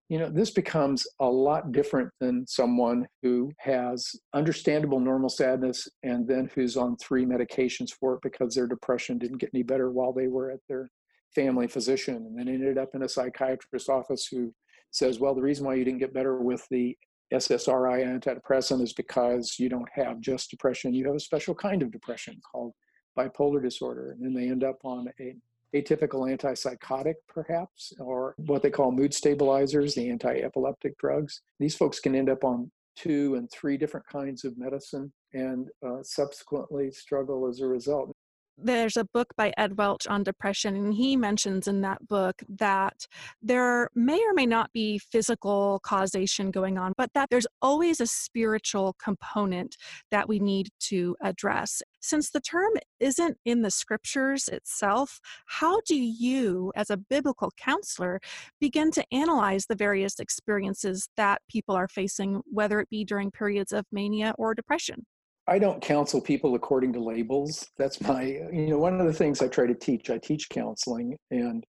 you 0.10 0.20
know 0.20 0.30
this 0.30 0.52
becomes 0.52 1.08
a 1.20 1.26
lot 1.26 1.72
different 1.72 2.10
than 2.20 2.46
someone 2.46 3.08
who 3.24 3.52
has 3.58 4.16
understandable 4.34 5.00
normal 5.00 5.30
sadness 5.30 5.88
and 6.04 6.28
then 6.28 6.50
who's 6.54 6.78
on 6.78 6.96
three 6.98 7.26
medications 7.26 7.92
for 7.92 8.16
it 8.16 8.22
because 8.22 8.54
their 8.54 8.68
depression 8.68 9.18
didn't 9.18 9.40
get 9.40 9.50
any 9.54 9.64
better 9.64 9.90
while 9.90 10.14
they 10.14 10.28
were 10.28 10.52
at 10.52 10.60
their 10.70 10.90
family 11.34 11.68
physician. 11.68 12.16
And 12.16 12.38
then 12.38 12.48
ended 12.48 12.78
up 12.78 12.90
in 12.94 13.04
a 13.04 13.10
psychiatrist's 13.10 13.90
office 13.90 14.28
who 14.28 14.54
says 14.92 15.20
well 15.20 15.34
the 15.34 15.42
reason 15.42 15.66
why 15.66 15.76
you 15.76 15.84
didn't 15.84 16.00
get 16.00 16.14
better 16.14 16.38
with 16.38 16.66
the 16.70 16.96
ssri 17.34 18.06
antidepressant 18.06 18.82
is 18.82 18.94
because 18.94 19.56
you 19.58 19.68
don't 19.68 19.90
have 19.94 20.22
just 20.22 20.52
depression. 20.52 20.94
You 20.94 21.08
have 21.08 21.16
a 21.16 21.20
special 21.20 21.56
kind 21.56 21.82
of 21.82 21.92
depression 21.92 22.40
called 22.52 22.74
bipolar 23.18 23.62
disorder. 23.62 24.12
And 24.12 24.24
then 24.24 24.34
they 24.34 24.50
end 24.50 24.64
up 24.64 24.78
on 24.84 25.08
a 25.20 25.36
atypical 25.76 26.32
antipsychotic, 26.32 27.16
perhaps, 27.28 27.94
or 28.00 28.36
what 28.38 28.62
they 28.62 28.70
call 28.70 28.92
mood 28.92 29.14
stabilizers, 29.14 29.96
the 29.96 30.10
anti 30.10 30.40
epileptic 30.40 30.98
drugs. 30.98 31.42
These 31.60 31.76
folks 31.76 32.00
can 32.00 32.16
end 32.16 32.30
up 32.30 32.44
on 32.44 32.72
two 32.96 33.36
and 33.36 33.50
three 33.52 33.78
different 33.78 34.06
kinds 34.08 34.46
of 34.46 34.58
medicine 34.58 35.12
and 35.34 35.68
uh, 35.86 36.02
subsequently 36.02 36.92
struggle 36.92 37.48
as 37.48 37.60
a 37.60 37.68
result 37.68 38.15
there's 38.58 38.98
a 38.98 39.06
book 39.06 39.34
by 39.38 39.54
Ed 39.58 39.78
Welch 39.78 40.08
on 40.08 40.24
depression, 40.24 40.76
and 40.76 40.94
he 40.94 41.16
mentions 41.16 41.68
in 41.68 41.82
that 41.82 42.08
book 42.08 42.42
that 42.48 43.08
there 43.42 43.90
may 43.96 44.20
or 44.20 44.34
may 44.34 44.46
not 44.46 44.72
be 44.74 44.98
physical 44.98 45.80
causation 45.84 46.52
going 46.52 46.78
on, 46.78 46.94
but 46.98 47.12
that 47.14 47.30
there's 47.30 47.48
always 47.62 48.00
a 48.00 48.08
spiritual 48.08 48.96
component 49.02 49.76
that 50.12 50.30
we 50.30 50.40
need 50.40 50.70
to 50.80 51.16
address. 51.22 51.82
Since 52.00 52.32
the 52.32 52.42
term 52.42 52.74
isn't 53.00 53.38
in 53.46 53.62
the 53.62 53.72
scriptures 53.72 54.48
itself, 54.48 55.20
how 55.48 55.82
do 55.88 55.96
you, 55.96 56.72
as 56.76 56.90
a 56.90 56.98
biblical 56.98 57.52
counselor, 57.58 58.20
begin 58.60 58.92
to 58.92 59.04
analyze 59.12 59.66
the 59.66 59.76
various 59.76 60.20
experiences 60.20 61.10
that 61.18 61.42
people 61.50 61.76
are 61.76 61.88
facing, 61.88 62.42
whether 62.46 62.80
it 62.80 62.90
be 62.90 63.04
during 63.04 63.32
periods 63.32 63.74
of 63.74 63.86
mania 63.92 64.34
or 64.38 64.54
depression? 64.54 65.06
I 65.48 65.60
don't 65.60 65.82
counsel 65.82 66.22
people 66.22 66.56
according 66.56 66.94
to 66.94 67.00
labels. 67.00 67.68
That's 67.78 68.02
my, 68.02 68.24
you 68.24 68.68
know, 68.68 68.80
one 68.80 69.00
of 69.00 69.06
the 69.06 69.14
things 69.14 69.42
I 69.42 69.48
try 69.48 69.68
to 69.68 69.76
teach, 69.76 70.10
I 70.10 70.18
teach 70.18 70.50
counseling. 70.50 71.18
And 71.30 71.64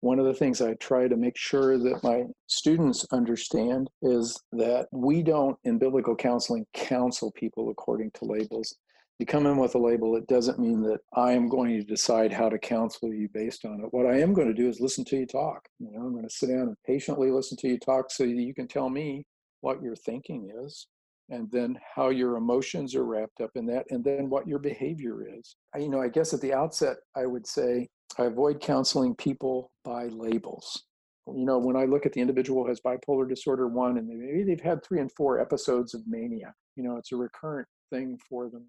one 0.00 0.18
of 0.18 0.24
the 0.24 0.34
things 0.34 0.62
I 0.62 0.74
try 0.74 1.08
to 1.08 1.16
make 1.16 1.36
sure 1.36 1.76
that 1.76 2.02
my 2.02 2.24
students 2.46 3.04
understand 3.12 3.90
is 4.00 4.40
that 4.52 4.88
we 4.92 5.22
don't, 5.22 5.58
in 5.64 5.78
biblical 5.78 6.16
counseling, 6.16 6.64
counsel 6.72 7.30
people 7.32 7.68
according 7.68 8.12
to 8.12 8.24
labels. 8.24 8.74
You 9.18 9.26
come 9.26 9.46
in 9.46 9.58
with 9.58 9.74
a 9.74 9.78
label, 9.78 10.16
it 10.16 10.28
doesn't 10.28 10.60
mean 10.60 10.80
that 10.84 11.00
I 11.12 11.32
am 11.32 11.48
going 11.48 11.76
to 11.76 11.82
decide 11.82 12.32
how 12.32 12.48
to 12.48 12.58
counsel 12.58 13.12
you 13.12 13.28
based 13.34 13.64
on 13.64 13.80
it. 13.80 13.92
What 13.92 14.06
I 14.06 14.20
am 14.20 14.32
going 14.32 14.46
to 14.46 14.54
do 14.54 14.68
is 14.68 14.80
listen 14.80 15.04
to 15.06 15.16
you 15.16 15.26
talk. 15.26 15.68
You 15.80 15.90
know, 15.90 16.00
I'm 16.00 16.12
going 16.12 16.28
to 16.28 16.30
sit 16.30 16.48
down 16.48 16.68
and 16.68 16.76
patiently 16.86 17.30
listen 17.30 17.58
to 17.58 17.68
you 17.68 17.78
talk 17.78 18.10
so 18.10 18.22
you 18.22 18.54
can 18.54 18.68
tell 18.68 18.88
me 18.88 19.26
what 19.60 19.82
your 19.82 19.96
thinking 19.96 20.50
is 20.64 20.86
and 21.30 21.50
then 21.50 21.78
how 21.94 22.08
your 22.08 22.36
emotions 22.36 22.94
are 22.94 23.04
wrapped 23.04 23.40
up 23.40 23.50
in 23.54 23.66
that, 23.66 23.86
and 23.90 24.04
then 24.04 24.30
what 24.30 24.46
your 24.46 24.58
behavior 24.58 25.26
is. 25.26 25.56
I, 25.74 25.78
you 25.78 25.88
know, 25.88 26.00
I 26.00 26.08
guess 26.08 26.32
at 26.32 26.40
the 26.40 26.54
outset, 26.54 26.96
I 27.16 27.26
would 27.26 27.46
say 27.46 27.88
I 28.18 28.24
avoid 28.24 28.60
counseling 28.60 29.14
people 29.14 29.70
by 29.84 30.06
labels. 30.06 30.84
You 31.26 31.44
know, 31.44 31.58
when 31.58 31.76
I 31.76 31.84
look 31.84 32.06
at 32.06 32.12
the 32.12 32.20
individual 32.20 32.62
who 32.62 32.70
has 32.70 32.80
bipolar 32.80 33.28
disorder 33.28 33.68
one, 33.68 33.98
and 33.98 34.08
maybe 34.08 34.44
they've 34.44 34.60
had 34.60 34.82
three 34.82 35.00
and 35.00 35.12
four 35.12 35.38
episodes 35.38 35.94
of 35.94 36.06
mania, 36.06 36.54
you 36.76 36.82
know, 36.82 36.96
it's 36.96 37.12
a 37.12 37.16
recurrent 37.16 37.68
thing 37.90 38.18
for 38.28 38.48
them. 38.48 38.64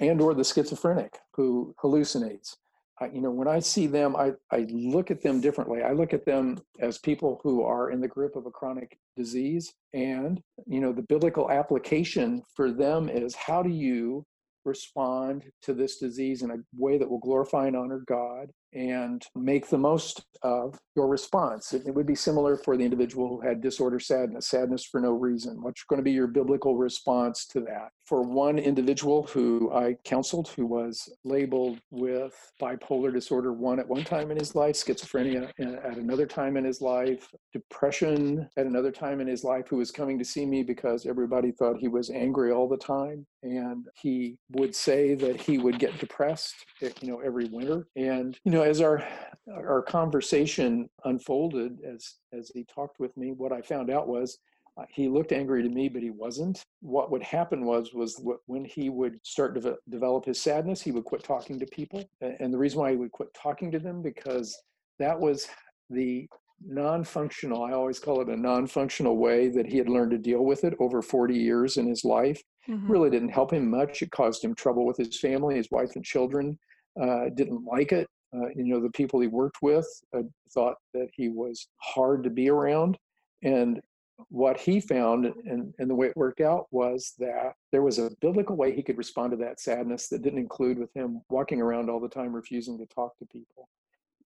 And 0.00 0.20
or 0.20 0.34
the 0.34 0.44
schizophrenic 0.44 1.18
who 1.34 1.74
hallucinates 1.82 2.56
I, 3.02 3.06
you 3.06 3.20
know, 3.20 3.30
when 3.30 3.48
I 3.48 3.58
see 3.58 3.86
them, 3.86 4.14
I, 4.14 4.32
I 4.50 4.66
look 4.70 5.10
at 5.10 5.22
them 5.22 5.40
differently. 5.40 5.82
I 5.82 5.92
look 5.92 6.12
at 6.12 6.24
them 6.24 6.58
as 6.78 6.98
people 6.98 7.40
who 7.42 7.62
are 7.62 7.90
in 7.90 8.00
the 8.00 8.08
grip 8.08 8.36
of 8.36 8.46
a 8.46 8.50
chronic 8.50 8.98
disease. 9.16 9.74
And, 9.92 10.40
you 10.72 10.80
know, 10.80 10.90
the 10.90 11.02
biblical 11.02 11.50
application 11.50 12.42
for 12.56 12.72
them 12.72 13.10
is 13.10 13.34
how 13.34 13.62
do 13.62 13.68
you 13.68 14.24
respond 14.64 15.44
to 15.60 15.74
this 15.74 15.98
disease 15.98 16.40
in 16.40 16.50
a 16.50 16.56
way 16.74 16.96
that 16.96 17.08
will 17.08 17.18
glorify 17.18 17.66
and 17.66 17.76
honor 17.76 18.02
God 18.08 18.50
and 18.72 19.24
make 19.34 19.68
the 19.68 19.78
most 19.78 20.24
of 20.42 20.78
your 20.96 21.08
response. 21.08 21.72
It, 21.72 21.94
would 21.94 22.06
be 22.06 22.14
similar 22.14 22.56
for 22.56 22.76
the 22.76 22.84
individual 22.84 23.28
who 23.28 23.40
had 23.40 23.60
disorder 23.60 24.00
sadness, 24.00 24.48
sadness 24.48 24.84
for 24.84 25.00
no 25.00 25.12
reason. 25.12 25.62
What's 25.62 25.84
going 25.84 25.98
to 25.98 26.04
be 26.04 26.12
your 26.12 26.26
biblical 26.26 26.76
response 26.76 27.46
to 27.48 27.60
that? 27.60 27.90
For 28.04 28.22
one 28.22 28.58
individual 28.58 29.24
who 29.24 29.72
I 29.72 29.96
counseled 30.04 30.48
who 30.48 30.66
was 30.66 31.08
labeled 31.24 31.78
with 31.90 32.34
bipolar 32.60 33.12
disorder 33.12 33.52
one 33.52 33.78
at 33.78 33.88
one 33.88 34.04
time 34.04 34.30
in 34.30 34.38
his 34.38 34.54
life, 34.54 34.74
schizophrenia 34.74 35.50
uh, 35.60 35.88
at 35.88 35.96
another 35.96 36.26
time 36.26 36.56
in 36.56 36.64
his 36.64 36.80
life, 36.80 37.28
depression 37.52 38.48
at 38.56 38.66
another 38.66 38.90
time 38.90 39.20
in 39.20 39.26
his 39.26 39.44
life, 39.44 39.68
who 39.68 39.76
was 39.76 39.90
coming 39.90 40.18
to 40.18 40.24
see 40.24 40.44
me 40.44 40.62
because 40.62 41.06
everybody 41.06 41.52
thought 41.52 41.78
he 41.78 41.88
was 41.88 42.10
angry 42.10 42.52
all 42.52 42.68
the 42.68 42.76
time. 42.76 43.26
And 43.42 43.88
he 43.94 44.38
would 44.50 44.74
say 44.74 45.14
that 45.16 45.40
he 45.40 45.58
would 45.58 45.78
get 45.78 45.98
depressed, 45.98 46.54
eh, 46.80 46.90
you 47.00 47.08
know, 47.08 47.20
every 47.20 47.46
winter. 47.46 47.88
And, 47.96 48.38
you 48.44 48.52
know, 48.52 48.61
know, 48.64 48.70
as 48.70 48.80
our 48.80 49.04
our 49.52 49.82
conversation 49.82 50.88
unfolded, 51.04 51.78
as 51.84 52.14
as 52.32 52.50
he 52.54 52.64
talked 52.64 53.00
with 53.00 53.16
me, 53.16 53.32
what 53.32 53.52
I 53.52 53.60
found 53.60 53.90
out 53.90 54.08
was 54.08 54.38
uh, 54.78 54.84
he 54.88 55.08
looked 55.08 55.32
angry 55.32 55.62
to 55.62 55.68
me, 55.68 55.88
but 55.88 56.02
he 56.02 56.10
wasn't. 56.10 56.62
What 56.80 57.10
would 57.10 57.22
happen 57.22 57.64
was 57.64 57.92
was 57.92 58.22
when 58.46 58.64
he 58.64 58.88
would 58.88 59.18
start 59.22 59.54
to 59.56 59.60
de- 59.60 59.76
develop 59.90 60.24
his 60.24 60.40
sadness, 60.40 60.80
he 60.80 60.92
would 60.92 61.04
quit 61.04 61.24
talking 61.24 61.58
to 61.58 61.66
people, 61.66 62.04
and 62.20 62.52
the 62.52 62.58
reason 62.58 62.80
why 62.80 62.90
he 62.90 62.96
would 62.96 63.12
quit 63.12 63.32
talking 63.34 63.70
to 63.72 63.78
them 63.78 64.02
because 64.02 64.56
that 64.98 65.18
was 65.18 65.48
the 65.90 66.28
non-functional 66.64 67.64
i 67.64 67.72
always 67.72 67.98
call 67.98 68.20
it 68.20 68.28
a 68.28 68.36
non-functional 68.36 69.16
way 69.16 69.48
that 69.48 69.66
he 69.66 69.76
had 69.76 69.88
learned 69.88 70.12
to 70.12 70.16
deal 70.16 70.44
with 70.44 70.62
it 70.62 70.74
over 70.78 71.02
40 71.02 71.36
years 71.36 71.76
in 71.76 71.88
his 71.88 72.04
life. 72.04 72.40
Mm-hmm. 72.68 72.92
really 72.92 73.10
didn't 73.10 73.30
help 73.30 73.52
him 73.52 73.68
much. 73.68 74.02
It 74.02 74.12
caused 74.12 74.44
him 74.44 74.54
trouble 74.54 74.86
with 74.86 74.96
his 74.96 75.18
family. 75.18 75.56
His 75.56 75.68
wife 75.72 75.96
and 75.96 76.04
children 76.04 76.56
uh, 77.02 77.30
didn't 77.34 77.64
like 77.64 77.90
it 77.90 78.08
uh, 78.34 78.48
you 78.54 78.64
know, 78.64 78.80
the 78.80 78.90
people 78.90 79.20
he 79.20 79.28
worked 79.28 79.58
with 79.62 79.86
uh, 80.16 80.22
thought 80.52 80.76
that 80.94 81.08
he 81.14 81.28
was 81.28 81.68
hard 81.78 82.24
to 82.24 82.30
be 82.30 82.48
around. 82.48 82.98
And 83.42 83.80
what 84.28 84.58
he 84.58 84.80
found 84.80 85.26
and, 85.26 85.74
and 85.78 85.90
the 85.90 85.94
way 85.94 86.08
it 86.08 86.16
worked 86.16 86.40
out 86.40 86.66
was 86.70 87.14
that 87.18 87.54
there 87.72 87.82
was 87.82 87.98
a 87.98 88.10
biblical 88.20 88.56
way 88.56 88.74
he 88.74 88.82
could 88.82 88.98
respond 88.98 89.32
to 89.32 89.36
that 89.38 89.60
sadness 89.60 90.08
that 90.08 90.22
didn't 90.22 90.38
include 90.38 90.78
with 90.78 90.92
him 90.94 91.20
walking 91.28 91.60
around 91.60 91.90
all 91.90 92.00
the 92.00 92.08
time 92.08 92.32
refusing 92.32 92.78
to 92.78 92.86
talk 92.86 93.16
to 93.18 93.26
people. 93.26 93.68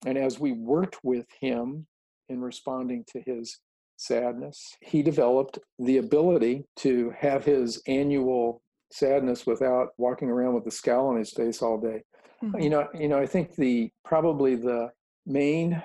And 0.06 0.16
as 0.16 0.38
we 0.38 0.52
worked 0.52 0.98
with 1.02 1.26
him 1.40 1.86
in 2.28 2.40
responding 2.40 3.04
to 3.12 3.20
his 3.20 3.58
sadness, 3.96 4.76
he 4.80 5.02
developed 5.02 5.58
the 5.78 5.98
ability 5.98 6.64
to 6.76 7.12
have 7.18 7.44
his 7.44 7.82
annual 7.86 8.62
sadness 8.92 9.46
without 9.46 9.88
walking 9.98 10.30
around 10.30 10.54
with 10.54 10.66
a 10.66 10.70
scowl 10.70 11.08
on 11.08 11.16
his 11.16 11.32
face 11.32 11.62
all 11.62 11.78
day. 11.78 12.02
Mm-hmm. 12.42 12.58
You 12.60 12.70
know, 12.70 12.88
you 12.98 13.08
know, 13.08 13.18
I 13.18 13.26
think 13.26 13.54
the 13.54 13.90
probably 14.04 14.54
the 14.54 14.90
main 15.26 15.82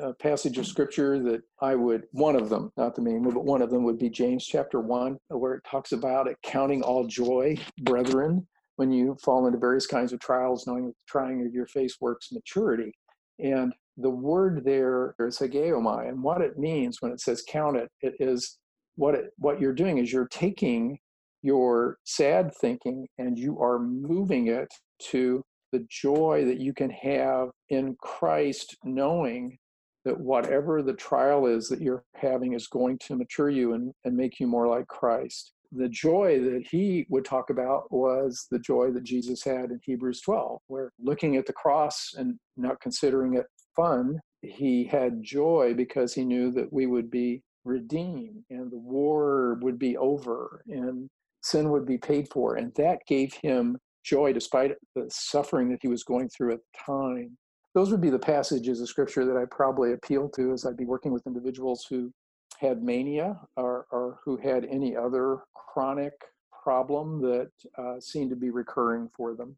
uh, 0.00 0.12
passage 0.20 0.58
of 0.58 0.66
scripture 0.66 1.22
that 1.22 1.42
I 1.60 1.74
would 1.74 2.04
one 2.12 2.36
of 2.36 2.48
them, 2.48 2.72
not 2.76 2.94
the 2.94 3.02
main, 3.02 3.22
one, 3.22 3.34
but 3.34 3.44
one 3.44 3.62
of 3.62 3.70
them 3.70 3.84
would 3.84 3.98
be 3.98 4.10
James 4.10 4.46
chapter 4.46 4.80
one, 4.80 5.18
where 5.28 5.54
it 5.54 5.64
talks 5.68 5.92
about 5.92 6.26
it 6.26 6.36
counting 6.42 6.82
all 6.82 7.06
joy, 7.06 7.56
brethren, 7.82 8.46
when 8.76 8.90
you 8.90 9.16
fall 9.22 9.46
into 9.46 9.58
various 9.58 9.86
kinds 9.86 10.12
of 10.12 10.20
trials, 10.20 10.66
knowing 10.66 10.86
that 10.86 10.92
the 10.92 11.10
trying 11.10 11.44
of 11.46 11.52
your 11.52 11.66
faith 11.66 11.94
works 12.00 12.32
maturity. 12.32 12.92
And 13.38 13.72
the 13.96 14.10
word 14.10 14.64
there 14.64 15.14
is 15.20 15.38
hagiomai, 15.38 16.08
and 16.08 16.22
what 16.22 16.40
it 16.40 16.58
means 16.58 16.98
when 17.00 17.12
it 17.12 17.20
says 17.20 17.44
count 17.46 17.76
it, 17.76 17.90
it 18.00 18.14
is 18.18 18.58
what 18.96 19.14
it 19.14 19.26
what 19.38 19.60
you're 19.60 19.72
doing 19.72 19.98
is 19.98 20.12
you're 20.12 20.28
taking 20.28 20.98
your 21.42 21.98
sad 22.04 22.52
thinking 22.60 23.06
and 23.18 23.38
you 23.38 23.60
are 23.60 23.78
moving 23.78 24.46
it 24.46 24.68
to 25.10 25.42
the 25.72 25.86
joy 25.88 26.44
that 26.46 26.60
you 26.60 26.72
can 26.72 26.90
have 26.90 27.50
in 27.70 27.96
Christ, 28.00 28.76
knowing 28.84 29.58
that 30.04 30.18
whatever 30.18 30.82
the 30.82 30.94
trial 30.94 31.46
is 31.46 31.68
that 31.68 31.80
you're 31.80 32.04
having 32.14 32.54
is 32.54 32.66
going 32.66 32.98
to 32.98 33.16
mature 33.16 33.50
you 33.50 33.74
and, 33.74 33.92
and 34.04 34.16
make 34.16 34.40
you 34.40 34.46
more 34.46 34.68
like 34.68 34.86
Christ. 34.88 35.52
The 35.72 35.88
joy 35.88 36.40
that 36.40 36.66
he 36.70 37.06
would 37.08 37.24
talk 37.24 37.50
about 37.50 37.90
was 37.90 38.46
the 38.50 38.58
joy 38.58 38.90
that 38.90 39.04
Jesus 39.04 39.42
had 39.42 39.70
in 39.70 39.80
Hebrews 39.82 40.20
12, 40.20 40.58
where 40.66 40.92
looking 41.00 41.36
at 41.36 41.46
the 41.46 41.52
cross 41.52 42.14
and 42.16 42.38
not 42.56 42.80
considering 42.80 43.36
it 43.36 43.46
fun, 43.74 44.20
he 44.42 44.84
had 44.84 45.22
joy 45.22 45.72
because 45.74 46.12
he 46.12 46.24
knew 46.24 46.50
that 46.50 46.70
we 46.72 46.86
would 46.86 47.10
be 47.10 47.40
redeemed 47.64 48.44
and 48.50 48.70
the 48.70 48.78
war 48.78 49.58
would 49.62 49.78
be 49.78 49.96
over 49.96 50.62
and 50.68 51.08
sin 51.42 51.70
would 51.70 51.86
be 51.86 51.98
paid 51.98 52.28
for. 52.28 52.56
And 52.56 52.72
that 52.74 52.98
gave 53.06 53.32
him 53.42 53.78
joy 54.04 54.32
despite 54.32 54.72
the 54.94 55.06
suffering 55.08 55.68
that 55.70 55.80
he 55.82 55.88
was 55.88 56.04
going 56.04 56.28
through 56.28 56.52
at 56.52 56.60
the 56.60 56.78
time. 56.84 57.36
Those 57.74 57.90
would 57.90 58.00
be 58.00 58.10
the 58.10 58.18
passages 58.18 58.80
of 58.80 58.88
scripture 58.88 59.24
that 59.24 59.36
I 59.36 59.44
probably 59.50 59.92
appeal 59.92 60.28
to 60.30 60.52
as 60.52 60.66
I'd 60.66 60.76
be 60.76 60.84
working 60.84 61.12
with 61.12 61.26
individuals 61.26 61.86
who 61.88 62.12
had 62.58 62.82
mania 62.82 63.40
or, 63.56 63.86
or 63.90 64.18
who 64.24 64.36
had 64.36 64.66
any 64.66 64.96
other 64.96 65.38
chronic 65.54 66.12
problem 66.62 67.20
that 67.22 67.50
uh, 67.78 67.98
seemed 67.98 68.30
to 68.30 68.36
be 68.36 68.50
recurring 68.50 69.08
for 69.16 69.34
them. 69.34 69.56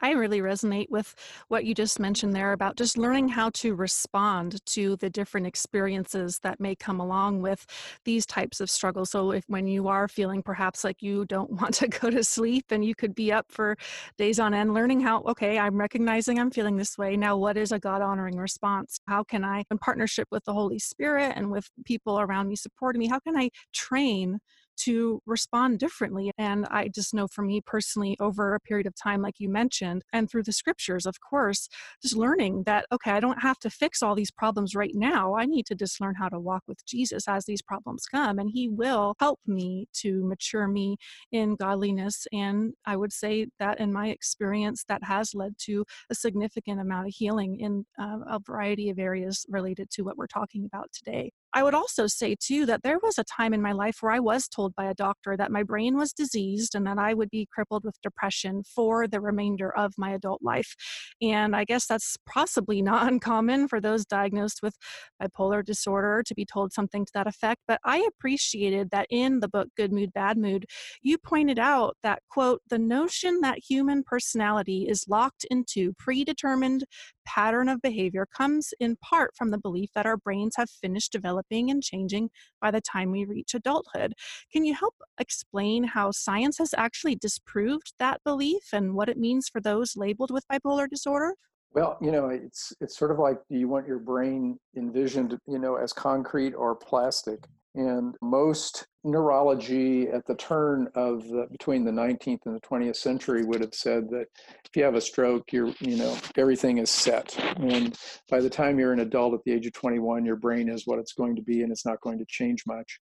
I 0.00 0.12
really 0.12 0.40
resonate 0.40 0.90
with 0.90 1.14
what 1.48 1.64
you 1.64 1.74
just 1.74 1.98
mentioned 1.98 2.34
there 2.34 2.52
about 2.52 2.76
just 2.76 2.98
learning 2.98 3.28
how 3.28 3.50
to 3.54 3.74
respond 3.74 4.64
to 4.66 4.96
the 4.96 5.08
different 5.08 5.46
experiences 5.46 6.38
that 6.40 6.60
may 6.60 6.74
come 6.74 7.00
along 7.00 7.40
with 7.40 7.64
these 8.04 8.26
types 8.26 8.60
of 8.60 8.70
struggles. 8.70 9.10
So, 9.10 9.30
if 9.32 9.44
when 9.48 9.66
you 9.66 9.88
are 9.88 10.06
feeling 10.06 10.42
perhaps 10.42 10.84
like 10.84 11.02
you 11.02 11.24
don't 11.24 11.50
want 11.60 11.74
to 11.74 11.88
go 11.88 12.10
to 12.10 12.22
sleep 12.22 12.66
and 12.70 12.84
you 12.84 12.94
could 12.94 13.14
be 13.14 13.32
up 13.32 13.46
for 13.48 13.76
days 14.18 14.38
on 14.38 14.52
end, 14.52 14.74
learning 14.74 15.00
how, 15.00 15.22
okay, 15.22 15.58
I'm 15.58 15.76
recognizing 15.76 16.38
I'm 16.38 16.50
feeling 16.50 16.76
this 16.76 16.98
way. 16.98 17.16
Now, 17.16 17.36
what 17.36 17.56
is 17.56 17.72
a 17.72 17.78
God 17.78 18.02
honoring 18.02 18.36
response? 18.36 19.00
How 19.06 19.24
can 19.24 19.44
I, 19.44 19.64
in 19.70 19.78
partnership 19.78 20.28
with 20.30 20.44
the 20.44 20.52
Holy 20.52 20.78
Spirit 20.78 21.32
and 21.36 21.50
with 21.50 21.70
people 21.84 22.20
around 22.20 22.48
me 22.48 22.56
supporting 22.56 23.00
me, 23.00 23.08
how 23.08 23.20
can 23.20 23.36
I 23.36 23.50
train? 23.72 24.40
To 24.78 25.20
respond 25.26 25.78
differently. 25.78 26.30
And 26.38 26.66
I 26.70 26.88
just 26.88 27.14
know 27.14 27.26
for 27.28 27.42
me 27.42 27.60
personally, 27.60 28.16
over 28.20 28.54
a 28.54 28.60
period 28.60 28.86
of 28.86 28.94
time, 28.94 29.22
like 29.22 29.34
you 29.38 29.48
mentioned, 29.48 30.02
and 30.12 30.30
through 30.30 30.44
the 30.44 30.52
scriptures, 30.52 31.06
of 31.06 31.20
course, 31.20 31.68
just 32.02 32.16
learning 32.16 32.64
that, 32.66 32.86
okay, 32.92 33.12
I 33.12 33.20
don't 33.20 33.42
have 33.42 33.58
to 33.60 33.70
fix 33.70 34.02
all 34.02 34.14
these 34.14 34.30
problems 34.30 34.74
right 34.74 34.94
now. 34.94 35.36
I 35.36 35.46
need 35.46 35.66
to 35.66 35.74
just 35.74 36.00
learn 36.00 36.14
how 36.14 36.28
to 36.28 36.38
walk 36.38 36.62
with 36.66 36.84
Jesus 36.86 37.28
as 37.28 37.44
these 37.44 37.62
problems 37.62 38.06
come, 38.06 38.38
and 38.38 38.50
He 38.52 38.68
will 38.68 39.14
help 39.18 39.40
me 39.46 39.88
to 39.94 40.24
mature 40.24 40.68
me 40.68 40.96
in 41.32 41.56
godliness. 41.56 42.26
And 42.32 42.74
I 42.84 42.96
would 42.96 43.12
say 43.12 43.46
that 43.58 43.80
in 43.80 43.92
my 43.92 44.08
experience, 44.08 44.84
that 44.88 45.04
has 45.04 45.34
led 45.34 45.54
to 45.58 45.84
a 46.10 46.14
significant 46.14 46.80
amount 46.80 47.08
of 47.08 47.14
healing 47.14 47.60
in 47.60 47.84
uh, 47.98 48.18
a 48.28 48.40
variety 48.40 48.90
of 48.90 48.98
areas 48.98 49.46
related 49.48 49.90
to 49.90 50.02
what 50.02 50.16
we're 50.16 50.26
talking 50.26 50.64
about 50.64 50.90
today. 50.92 51.32
I 51.56 51.62
would 51.62 51.72
also 51.72 52.06
say, 52.06 52.36
too, 52.38 52.66
that 52.66 52.82
there 52.82 52.98
was 53.02 53.16
a 53.16 53.24
time 53.24 53.54
in 53.54 53.62
my 53.62 53.72
life 53.72 53.96
where 54.02 54.12
I 54.12 54.18
was 54.18 54.46
told 54.46 54.74
by 54.74 54.90
a 54.90 54.94
doctor 54.94 55.38
that 55.38 55.50
my 55.50 55.62
brain 55.62 55.96
was 55.96 56.12
diseased 56.12 56.74
and 56.74 56.86
that 56.86 56.98
I 56.98 57.14
would 57.14 57.30
be 57.30 57.48
crippled 57.50 57.82
with 57.82 57.98
depression 58.02 58.62
for 58.62 59.08
the 59.08 59.22
remainder 59.22 59.74
of 59.74 59.94
my 59.96 60.10
adult 60.10 60.42
life. 60.42 60.76
And 61.22 61.56
I 61.56 61.64
guess 61.64 61.86
that's 61.86 62.18
possibly 62.28 62.82
not 62.90 63.10
uncommon 63.10 63.68
for 63.68 63.80
those 63.80 64.04
diagnosed 64.04 64.60
with 64.62 64.74
bipolar 65.18 65.64
disorder 65.64 66.22
to 66.26 66.34
be 66.34 66.44
told 66.44 66.74
something 66.74 67.06
to 67.06 67.12
that 67.14 67.26
effect. 67.26 67.62
But 67.66 67.80
I 67.86 68.06
appreciated 68.06 68.90
that 68.90 69.06
in 69.08 69.40
the 69.40 69.48
book 69.48 69.68
Good 69.78 69.94
Mood, 69.94 70.12
Bad 70.12 70.36
Mood, 70.36 70.66
you 71.00 71.16
pointed 71.16 71.58
out 71.58 71.96
that, 72.02 72.20
quote, 72.28 72.60
the 72.68 72.78
notion 72.78 73.40
that 73.40 73.60
human 73.66 74.02
personality 74.02 74.88
is 74.90 75.06
locked 75.08 75.46
into 75.50 75.94
predetermined 75.94 76.84
pattern 77.26 77.68
of 77.68 77.82
behavior 77.82 78.26
comes 78.26 78.72
in 78.80 78.96
part 78.96 79.36
from 79.36 79.50
the 79.50 79.58
belief 79.58 79.90
that 79.94 80.06
our 80.06 80.16
brains 80.16 80.54
have 80.56 80.70
finished 80.70 81.12
developing 81.12 81.70
and 81.70 81.82
changing 81.82 82.30
by 82.60 82.70
the 82.70 82.80
time 82.80 83.10
we 83.10 83.24
reach 83.24 83.54
adulthood. 83.54 84.14
Can 84.52 84.64
you 84.64 84.74
help 84.74 84.94
explain 85.18 85.84
how 85.84 86.10
science 86.10 86.58
has 86.58 86.72
actually 86.76 87.16
disproved 87.16 87.92
that 87.98 88.22
belief 88.24 88.72
and 88.72 88.94
what 88.94 89.08
it 89.08 89.18
means 89.18 89.48
for 89.48 89.60
those 89.60 89.96
labeled 89.96 90.30
with 90.30 90.48
bipolar 90.48 90.88
disorder? 90.88 91.34
Well, 91.72 91.98
you 92.00 92.10
know, 92.10 92.28
it's 92.28 92.72
it's 92.80 92.96
sort 92.96 93.10
of 93.10 93.18
like 93.18 93.38
do 93.50 93.58
you 93.58 93.68
want 93.68 93.86
your 93.86 93.98
brain 93.98 94.58
envisioned, 94.76 95.38
you 95.46 95.58
know, 95.58 95.76
as 95.76 95.92
concrete 95.92 96.54
or 96.54 96.74
plastic? 96.74 97.44
And 97.76 98.14
most 98.22 98.86
neurology 99.04 100.08
at 100.08 100.26
the 100.26 100.34
turn 100.34 100.88
of 100.94 101.28
the, 101.28 101.46
between 101.50 101.84
the 101.84 101.90
19th 101.90 102.40
and 102.46 102.56
the 102.56 102.60
20th 102.60 102.96
century 102.96 103.44
would 103.44 103.60
have 103.60 103.74
said 103.74 104.08
that 104.08 104.26
if 104.64 104.74
you 104.74 104.82
have 104.82 104.94
a 104.94 105.00
stroke, 105.00 105.52
you're, 105.52 105.74
you 105.80 105.98
know, 105.98 106.16
everything 106.38 106.78
is 106.78 106.88
set. 106.88 107.38
And 107.58 107.94
by 108.30 108.40
the 108.40 108.48
time 108.48 108.78
you're 108.78 108.94
an 108.94 109.00
adult 109.00 109.34
at 109.34 109.40
the 109.44 109.52
age 109.52 109.66
of 109.66 109.74
21, 109.74 110.24
your 110.24 110.36
brain 110.36 110.70
is 110.70 110.86
what 110.86 110.98
it's 110.98 111.12
going 111.12 111.36
to 111.36 111.42
be 111.42 111.62
and 111.62 111.70
it's 111.70 111.84
not 111.84 112.00
going 112.00 112.18
to 112.18 112.24
change 112.30 112.62
much. 112.66 112.98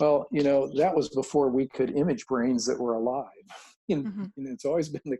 Well, 0.00 0.26
you 0.32 0.42
know, 0.42 0.72
that 0.76 0.94
was 0.94 1.08
before 1.10 1.48
we 1.48 1.68
could 1.68 1.96
image 1.96 2.26
brains 2.26 2.66
that 2.66 2.78
were 2.78 2.94
alive. 2.94 3.26
And, 3.88 4.04
mm-hmm. 4.04 4.24
and 4.36 4.48
it's 4.48 4.64
always 4.64 4.88
been 4.88 5.00
the, 5.04 5.18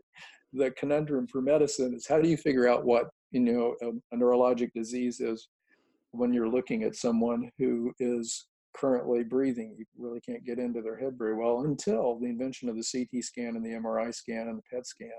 the 0.51 0.71
conundrum 0.71 1.25
for 1.27 1.41
medicine 1.41 1.93
is 1.93 2.05
how 2.05 2.19
do 2.19 2.27
you 2.27 2.35
figure 2.35 2.67
out 2.67 2.83
what, 2.83 3.05
you 3.31 3.39
know, 3.39 3.75
a, 3.81 3.91
a 4.13 4.19
neurologic 4.19 4.73
disease 4.73 5.21
is 5.21 5.47
when 6.11 6.33
you're 6.33 6.49
looking 6.49 6.83
at 6.83 6.97
someone 6.97 7.49
who 7.57 7.93
is 8.01 8.45
currently 8.79 9.23
breathing. 9.23 9.75
You 9.77 9.85
really 9.97 10.21
can't 10.21 10.45
get 10.45 10.59
into 10.59 10.81
their 10.81 10.97
head 10.97 11.17
very 11.17 11.35
well 11.35 11.61
until 11.61 12.19
the 12.19 12.27
invention 12.27 12.69
of 12.69 12.75
the 12.75 12.83
CT 12.83 13.23
scan 13.23 13.55
and 13.55 13.65
the 13.65 13.71
MRI 13.71 14.13
scan 14.13 14.47
and 14.47 14.57
the 14.57 14.63
PET 14.71 14.85
scan. 14.85 15.09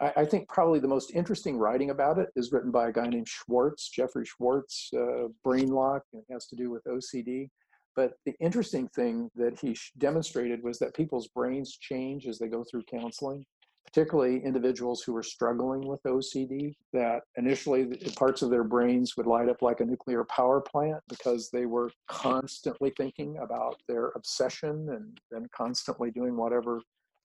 I, 0.00 0.12
I 0.16 0.24
think 0.24 0.48
probably 0.48 0.80
the 0.80 0.88
most 0.88 1.12
interesting 1.14 1.56
writing 1.56 1.90
about 1.90 2.18
it 2.18 2.28
is 2.36 2.52
written 2.52 2.70
by 2.70 2.88
a 2.88 2.92
guy 2.92 3.06
named 3.06 3.28
Schwartz, 3.28 3.88
Jeffrey 3.88 4.24
Schwartz, 4.24 4.90
uh, 4.96 5.28
Brain 5.44 5.68
Lock, 5.68 6.02
and 6.12 6.22
it 6.22 6.32
has 6.32 6.46
to 6.48 6.56
do 6.56 6.70
with 6.70 6.84
OCD. 6.84 7.48
But 7.94 8.12
the 8.26 8.34
interesting 8.40 8.88
thing 8.88 9.30
that 9.36 9.58
he 9.58 9.74
demonstrated 9.96 10.62
was 10.62 10.78
that 10.78 10.94
people's 10.94 11.28
brains 11.28 11.78
change 11.80 12.26
as 12.26 12.38
they 12.38 12.48
go 12.48 12.62
through 12.62 12.82
counseling 12.90 13.44
particularly 13.86 14.44
individuals 14.44 15.02
who 15.02 15.12
were 15.12 15.22
struggling 15.22 15.86
with 15.86 16.02
OCD, 16.04 16.74
that 16.92 17.22
initially 17.36 17.86
parts 18.16 18.42
of 18.42 18.50
their 18.50 18.64
brains 18.64 19.16
would 19.16 19.26
light 19.26 19.48
up 19.48 19.62
like 19.62 19.80
a 19.80 19.84
nuclear 19.84 20.24
power 20.24 20.60
plant 20.60 21.02
because 21.08 21.50
they 21.50 21.66
were 21.66 21.90
constantly 22.08 22.92
thinking 22.96 23.38
about 23.38 23.80
their 23.88 24.08
obsession 24.16 24.88
and 24.90 25.18
then 25.30 25.46
constantly 25.54 26.10
doing 26.10 26.36
whatever 26.36 26.80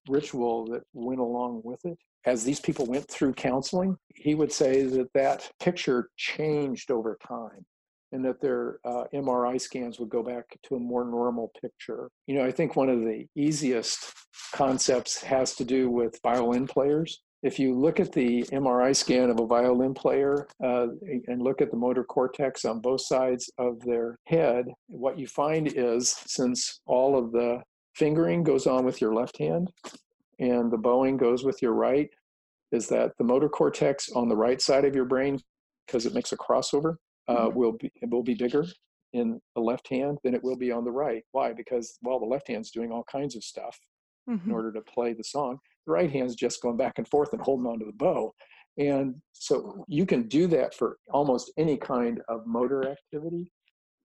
ritual 0.08 0.65
that 0.65 0.82
went 0.93 1.19
along 1.19 1.62
with 1.63 1.84
it. 1.86 1.97
As 2.26 2.43
these 2.43 2.60
people 2.60 2.86
went 2.86 3.10
through 3.10 3.34
counseling, 3.34 3.97
he 4.13 4.36
would 4.36 4.52
say 4.52 4.84
that 4.84 5.12
that 5.13 5.50
picture 5.60 6.10
changed 6.17 6.91
over 6.91 7.17
time 7.28 7.65
and 8.12 8.24
that 8.26 8.41
their 8.41 8.80
uh, 8.86 9.06
MRI 9.13 9.60
scans 9.60 10.00
would 10.00 10.10
go 10.10 10.24
back 10.24 10.45
to 10.63 10.76
a 10.76 10.80
more 10.80 11.06
normal 11.06 11.52
picture. 11.62 12.10
You 12.28 12.36
know, 12.36 12.45
I 12.45 12.52
think 12.52 12.76
one 12.76 12.89
of 12.89 13.02
the 13.02 13.26
easiest 13.36 14.13
concepts 14.54 15.21
has 15.24 15.56
to 15.56 15.65
do 15.65 15.89
with 15.89 16.19
violin 16.24 16.67
players. 16.67 17.21
If 17.43 17.58
you 17.58 17.74
look 17.74 18.00
at 18.00 18.12
the 18.12 18.43
MRI 18.43 18.95
scan 18.95 19.30
of 19.32 19.39
a 19.39 19.47
violin 19.47 19.93
player 19.95 20.47
uh, 20.63 20.88
and 21.28 21.41
look 21.41 21.62
at 21.62 21.71
the 21.71 21.78
motor 21.78 22.04
cortex 22.04 22.65
on 22.65 22.82
both 22.82 23.02
sides 23.02 23.50
of 23.58 23.80
their 23.82 24.15
head, 24.28 24.65
what 24.88 25.17
you 25.17 25.26
find 25.26 25.71
is 25.76 26.15
since 26.28 26.82
all 26.86 27.17
of 27.17 27.32
the 27.32 27.62
fingering 27.95 28.43
goes 28.43 28.67
on 28.67 28.86
with 28.86 29.02
your 29.02 29.13
left 29.13 29.38
hand 29.39 29.71
and 30.39 30.71
the 30.71 30.78
bowing 30.78 31.17
goes 31.17 31.43
with 31.43 31.62
your 31.62 31.74
right, 31.74 32.10
is 32.71 32.88
that 32.88 33.12
the 33.17 33.24
motor 33.24 33.50
cortex 33.50 34.10
on 34.12 34.30
the 34.30 34.36
right 34.36 34.62
side 34.62 34.86
of 34.86 34.95
your 34.95 35.06
brain, 35.06 35.39
because 35.86 36.06
it 36.06 36.13
makes 36.13 36.32
a 36.32 36.38
crossover, 36.38 36.95
uh, 37.31 37.47
mm-hmm. 37.47 37.57
will 37.57 37.71
be 37.73 37.91
will 38.03 38.23
be 38.23 38.33
bigger 38.33 38.65
in 39.13 39.39
the 39.55 39.61
left 39.61 39.87
hand 39.89 40.17
than 40.23 40.33
it 40.33 40.43
will 40.43 40.55
be 40.55 40.71
on 40.71 40.85
the 40.85 40.91
right. 40.91 41.23
Why? 41.31 41.53
Because 41.53 41.97
well, 42.01 42.19
the 42.19 42.25
left 42.25 42.47
hand's 42.47 42.71
doing 42.71 42.91
all 42.91 43.03
kinds 43.11 43.35
of 43.35 43.43
stuff 43.43 43.77
mm-hmm. 44.29 44.49
in 44.49 44.55
order 44.55 44.71
to 44.71 44.81
play 44.81 45.13
the 45.13 45.23
song. 45.23 45.59
The 45.85 45.93
right 45.93 46.11
hand's 46.11 46.35
just 46.35 46.61
going 46.61 46.77
back 46.77 46.97
and 46.97 47.07
forth 47.07 47.33
and 47.33 47.41
holding 47.41 47.65
onto 47.65 47.85
the 47.85 47.93
bow. 47.93 48.33
And 48.77 49.15
so 49.33 49.83
you 49.87 50.05
can 50.05 50.27
do 50.27 50.47
that 50.47 50.73
for 50.73 50.97
almost 51.11 51.51
any 51.57 51.77
kind 51.77 52.21
of 52.29 52.47
motor 52.47 52.89
activity, 52.89 53.51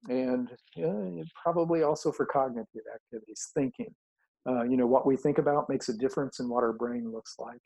and 0.09 0.51
uh, 0.83 1.25
probably 1.41 1.83
also 1.83 2.11
for 2.11 2.27
cognitive 2.27 2.83
activities, 2.95 3.51
thinking. 3.55 3.95
Uh, 4.49 4.63
you 4.63 4.77
know, 4.77 4.87
what 4.87 5.07
we 5.07 5.17
think 5.17 5.39
about 5.39 5.69
makes 5.69 5.89
a 5.89 5.97
difference 5.97 6.39
in 6.41 6.49
what 6.49 6.63
our 6.63 6.73
brain 6.73 7.11
looks 7.13 7.35
like. 7.39 7.59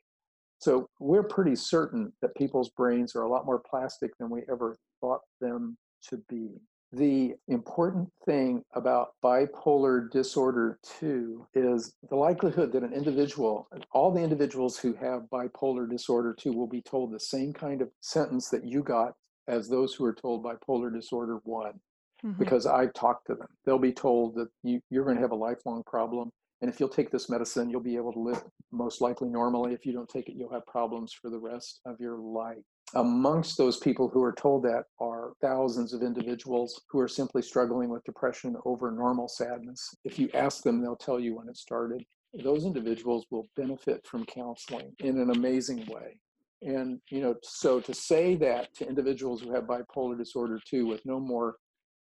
So 0.60 0.88
we're 0.98 1.22
pretty 1.22 1.56
certain 1.56 2.12
that 2.20 2.34
people's 2.36 2.70
brains 2.70 3.16
are 3.16 3.22
a 3.22 3.30
lot 3.30 3.46
more 3.46 3.62
plastic 3.68 4.10
than 4.18 4.28
we 4.28 4.42
ever 4.50 4.76
thought 5.00 5.20
them 5.40 5.76
to 6.08 6.18
be. 6.28 6.60
The 6.92 7.34
important 7.46 8.10
thing 8.24 8.64
about 8.74 9.12
bipolar 9.22 10.10
disorder 10.10 10.80
2 10.98 11.46
is 11.54 11.94
the 12.08 12.16
likelihood 12.16 12.72
that 12.72 12.82
an 12.82 12.92
individual, 12.92 13.68
all 13.92 14.10
the 14.10 14.22
individuals 14.22 14.76
who 14.76 14.94
have 14.94 15.30
bipolar 15.32 15.88
disorder 15.88 16.34
2 16.36 16.52
will 16.52 16.66
be 16.66 16.82
told 16.82 17.12
the 17.12 17.20
same 17.20 17.52
kind 17.52 17.80
of 17.80 17.90
sentence 18.00 18.48
that 18.48 18.64
you 18.64 18.82
got 18.82 19.14
as 19.46 19.68
those 19.68 19.94
who 19.94 20.04
are 20.04 20.14
told 20.14 20.44
bipolar 20.44 20.92
disorder 20.92 21.38
one 21.44 21.78
mm-hmm. 22.24 22.38
because 22.38 22.66
I've 22.66 22.92
talked 22.94 23.26
to 23.28 23.34
them. 23.34 23.48
They'll 23.64 23.78
be 23.78 23.92
told 23.92 24.34
that 24.36 24.48
you, 24.62 24.80
you're 24.90 25.04
going 25.04 25.16
to 25.16 25.22
have 25.22 25.32
a 25.32 25.36
lifelong 25.36 25.82
problem. 25.84 26.30
And 26.60 26.70
if 26.70 26.78
you'll 26.78 26.90
take 26.90 27.10
this 27.10 27.30
medicine, 27.30 27.70
you'll 27.70 27.80
be 27.80 27.96
able 27.96 28.12
to 28.12 28.18
live 28.18 28.42
most 28.70 29.00
likely 29.00 29.28
normally. 29.28 29.72
If 29.72 29.86
you 29.86 29.92
don't 29.92 30.08
take 30.08 30.28
it, 30.28 30.34
you'll 30.36 30.52
have 30.52 30.66
problems 30.66 31.12
for 31.12 31.30
the 31.30 31.38
rest 31.38 31.80
of 31.86 31.98
your 32.00 32.18
life. 32.18 32.58
Amongst 32.94 33.56
those 33.56 33.78
people 33.78 34.08
who 34.08 34.22
are 34.22 34.32
told 34.32 34.62
that 34.64 34.84
are 35.00 35.32
thousands 35.40 35.92
of 35.92 36.02
individuals 36.02 36.80
who 36.88 36.98
are 36.98 37.08
simply 37.08 37.42
struggling 37.42 37.88
with 37.88 38.04
depression 38.04 38.56
over 38.64 38.90
normal 38.90 39.28
sadness. 39.28 39.94
If 40.04 40.18
you 40.18 40.28
ask 40.34 40.62
them, 40.62 40.80
they'll 40.80 40.96
tell 40.96 41.20
you 41.20 41.36
when 41.36 41.48
it 41.48 41.56
started. 41.56 42.04
Those 42.42 42.64
individuals 42.64 43.26
will 43.30 43.48
benefit 43.56 44.06
from 44.06 44.24
counseling 44.26 44.92
in 45.00 45.18
an 45.18 45.30
amazing 45.30 45.86
way. 45.86 46.18
And, 46.62 47.00
you 47.10 47.22
know, 47.22 47.34
so 47.42 47.80
to 47.80 47.94
say 47.94 48.36
that 48.36 48.74
to 48.76 48.88
individuals 48.88 49.40
who 49.40 49.54
have 49.54 49.64
bipolar 49.64 50.16
disorder 50.16 50.60
too, 50.64 50.86
with 50.86 51.04
no 51.04 51.18
more 51.18 51.56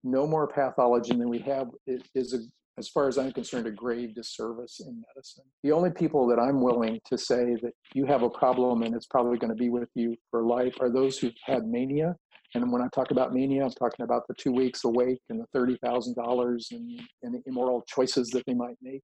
no 0.04 0.26
more 0.26 0.46
pathology 0.46 1.16
than 1.16 1.28
we 1.28 1.40
have 1.40 1.68
is 1.86 2.32
a 2.32 2.38
as 2.78 2.88
far 2.88 3.08
as 3.08 3.16
I'm 3.16 3.32
concerned, 3.32 3.66
a 3.66 3.70
grave 3.70 4.14
disservice 4.14 4.80
in 4.80 5.02
medicine. 5.08 5.44
The 5.62 5.72
only 5.72 5.90
people 5.90 6.26
that 6.28 6.38
I'm 6.38 6.60
willing 6.60 7.00
to 7.06 7.16
say 7.16 7.56
that 7.62 7.72
you 7.94 8.04
have 8.06 8.22
a 8.22 8.30
problem 8.30 8.82
and 8.82 8.94
it's 8.94 9.06
probably 9.06 9.38
going 9.38 9.50
to 9.50 9.56
be 9.56 9.70
with 9.70 9.88
you 9.94 10.14
for 10.30 10.42
life 10.42 10.74
are 10.80 10.90
those 10.90 11.18
who've 11.18 11.32
had 11.44 11.66
mania. 11.66 12.14
And 12.54 12.70
when 12.70 12.82
I 12.82 12.88
talk 12.94 13.10
about 13.10 13.32
mania, 13.32 13.64
I'm 13.64 13.70
talking 13.70 14.04
about 14.04 14.26
the 14.28 14.34
two 14.34 14.52
weeks 14.52 14.84
awake 14.84 15.20
and 15.30 15.40
the 15.40 15.58
$30,000 15.58 16.70
and, 16.72 17.00
and 17.22 17.34
the 17.34 17.42
immoral 17.46 17.82
choices 17.88 18.28
that 18.28 18.44
they 18.46 18.54
might 18.54 18.76
make. 18.82 19.02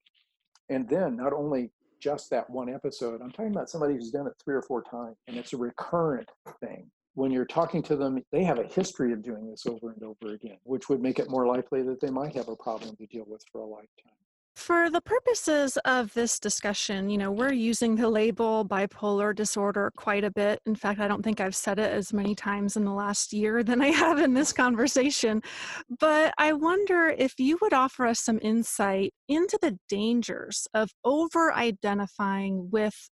And 0.69 0.89
then 0.89 1.17
not 1.17 1.33
only 1.33 1.71
just 2.01 2.31
that 2.31 2.49
one 2.51 2.73
episode, 2.73 3.21
I'm 3.23 3.31
talking 3.31 3.53
about 3.53 3.71
somebody 3.71 3.95
who's 3.95 4.11
done 4.11 4.27
it 4.27 4.35
three 4.45 4.55
or 4.55 4.63
four 4.63 4.83
times 4.83 5.17
and 5.29 5.37
it's 5.37 5.53
a 5.53 5.57
recurrent 5.57 6.29
thing 6.61 6.91
when 7.14 7.31
you're 7.31 7.44
talking 7.44 7.83
to 7.83 7.96
them, 7.96 8.22
they 8.31 8.44
have 8.44 8.59
a 8.59 8.64
history 8.64 9.12
of 9.12 9.22
doing 9.22 9.48
this 9.48 9.66
over 9.66 9.90
and 9.90 10.03
over 10.03 10.35
again, 10.35 10.59
which 10.64 10.88
would 10.88 11.01
make 11.01 11.18
it 11.18 11.31
more 11.31 11.46
likely 11.46 11.83
that 11.83 12.01
they 12.01 12.11
might 12.11 12.35
have 12.35 12.48
a 12.48 12.57
problem 12.57 12.96
to 12.96 13.07
deal 13.07 13.25
with 13.27 13.44
for 13.51 13.61
a 13.61 13.66
lifetime. 13.66 14.12
For 14.55 14.90
the 14.90 15.01
purposes 15.01 15.79
of 15.87 16.12
this 16.12 16.38
discussion, 16.38 17.09
you 17.09 17.16
know, 17.16 17.33
we're 17.33 17.55
using 17.55 17.96
the 17.96 18.09
label 18.11 18.66
bipolar 18.66 19.35
disorder 19.35 19.90
quite 19.96 20.25
a 20.25 20.31
bit. 20.31 20.61
In 20.66 20.75
fact, 20.75 21.01
I 21.01 21.09
don't 21.09 21.22
think 21.22 21.40
I've 21.40 21.57
said 21.57 21.79
it 21.79 21.90
as 21.90 22.12
many 22.12 22.35
times 22.35 22.77
in 22.77 22.85
the 22.85 22.92
last 22.92 23.33
year 23.33 23.62
than 23.62 23.81
I 23.81 23.88
have 23.88 24.18
in 24.18 24.35
this 24.35 24.53
conversation. 24.53 25.42
But 25.98 26.35
I 26.37 26.53
wonder 26.53 27.09
if 27.09 27.35
you 27.38 27.59
would 27.62 27.72
offer 27.72 28.07
us 28.07 28.20
some 28.20 28.38
insight 28.42 29.14
into 29.27 29.59
the 29.61 29.79
dangers 29.88 30.68
of 30.75 30.90
over 31.03 31.53
identifying 31.55 32.70
with 32.70 33.09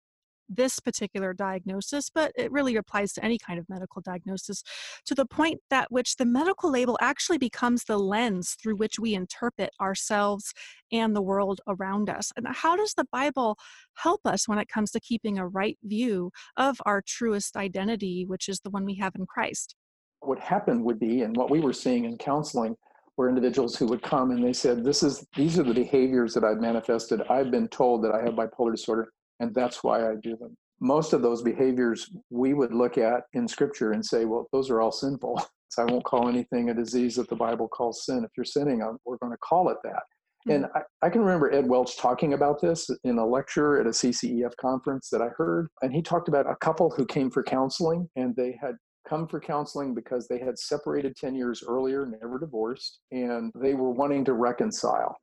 this 0.50 0.80
particular 0.80 1.34
diagnosis, 1.34 2.10
but 2.14 2.32
it 2.36 2.52
really 2.52 2.76
applies 2.76 3.14
to 3.14 3.24
any 3.24 3.38
kind 3.38 3.60
of 3.60 3.68
medical 3.70 4.02
diagnosis, 4.02 4.64
to 5.06 5.16
the 5.16 5.26
point 5.26 5.60
that 5.70 5.92
which 5.92 6.16
the 6.16 6.26
medical 6.26 6.72
label 6.72 6.98
actually 7.02 7.38
becomes 7.38 7.84
the 7.84 7.98
lens 7.98 8.56
through 8.62 8.76
which 8.76 9.00
we 9.00 9.14
interpret 9.14 9.72
ourselves 9.82 10.54
and 10.92 11.16
the 11.16 11.22
world 11.22 11.62
around 11.68 12.10
us. 12.10 12.32
And 12.36 12.48
how 12.48 12.76
does 12.76 12.94
the 12.94 13.08
Bible 13.12 13.58
help 13.96 14.22
us 14.26 14.48
when 14.48 14.60
it 14.60 14.70
comes 14.70 14.92
to 14.92 15.00
keeping 15.00 15.38
a 15.38 15.48
right 15.48 15.78
view 15.84 16.32
of 16.56 16.78
our 16.86 17.02
truest 17.06 17.58
identity, 17.58 18.26
which 18.26 18.48
is 18.48 18.60
the 18.62 18.70
one 18.70 18.86
we 18.86 18.96
have 18.96 19.16
in 19.16 19.26
Christ? 19.26 19.76
What 20.22 20.40
happened 20.40 20.84
would 20.84 21.00
be, 21.00 21.22
and 21.22 21.36
what 21.36 21.50
we 21.50 21.60
were 21.60 21.74
seeing 21.74 22.06
in 22.06 22.18
counseling, 22.18 22.76
were 23.18 23.30
individuals 23.30 23.76
who 23.76 23.88
would 23.88 24.04
come 24.04 24.30
and 24.30 24.44
they 24.44 24.54
said, 24.54 24.84
"This 24.84 25.02
is 25.02 25.26
these 25.36 25.58
are 25.58 25.64
the 25.64 25.74
behaviors 25.74 26.36
that 26.36 26.44
I've 26.44 26.62
manifested. 26.62 27.22
I've 27.30 27.50
been 27.50 27.68
told 27.68 28.04
that 28.04 28.14
I 28.14 28.22
have 28.22 28.36
bipolar 28.36 28.72
disorder 28.72 29.12
and 29.40 29.54
that's 29.54 29.84
why 29.84 30.10
I 30.10 30.16
do 30.22 30.36
them. 30.38 30.56
Most 30.80 31.14
of 31.14 31.22
those 31.22 31.42
behaviors 31.42 32.10
we 32.30 32.54
would 32.54 32.74
look 32.74 32.98
at 32.98 33.24
in 33.34 33.48
scripture 33.48 33.94
and 33.94 34.06
say, 34.06 34.26
well, 34.26 34.48
those 34.52 34.70
are 34.70 34.82
all 34.82 34.92
sinful. 34.92 35.42
So 35.70 35.84
I 35.84 35.92
won't 35.92 36.06
call 36.06 36.30
anything 36.30 36.70
a 36.70 36.74
disease 36.74 37.18
that 37.18 37.28
the 37.28 37.36
Bible 37.36 37.68
calls 37.68 38.06
sin. 38.06 38.24
If 38.24 38.32
you're 38.38 38.46
sinning, 38.46 38.80
we're 39.04 39.18
going 39.18 39.34
to 39.34 39.38
call 39.40 39.68
it 39.68 39.76
that. 39.84 40.04
Mm-hmm. 40.48 40.52
And 40.52 40.66
I, 40.74 41.06
I, 41.06 41.10
can 41.10 41.22
remember 41.22 41.54
Ed 41.54 41.68
Welch 41.68 41.98
talking 41.98 42.34
about 42.34 42.62
this 42.62 42.90
in 43.04 43.18
a 43.18 43.26
lecture 43.26 43.80
at 43.80 43.86
a 43.86 43.90
CCEF 43.90 44.56
conference 44.56 45.10
that 45.10 45.22
I 45.22 45.28
heard. 45.38 45.68
And 45.82 45.94
he 45.94 46.02
talked 46.02 46.30
about 46.30 46.50
a 46.50 46.56
couple 46.62 46.90
who 46.90 47.06
came 47.06 47.30
for 47.30 47.44
counseling 47.44 48.10
and 48.16 48.34
they 48.38 48.58
had 48.62 48.76
come 49.08 49.28
for 49.28 49.40
counseling 49.40 49.94
because 49.94 50.28
they 50.28 50.40
had 50.40 50.58
separated 50.58 51.16
10 51.16 51.36
years 51.36 51.64
earlier, 51.68 52.06
never 52.06 52.40
divorced, 52.40 53.00
and 53.12 53.52
they 53.56 53.74
were 53.74 53.92
wanting 53.92 54.26
to 54.26 54.34
reconcile. 54.34 55.18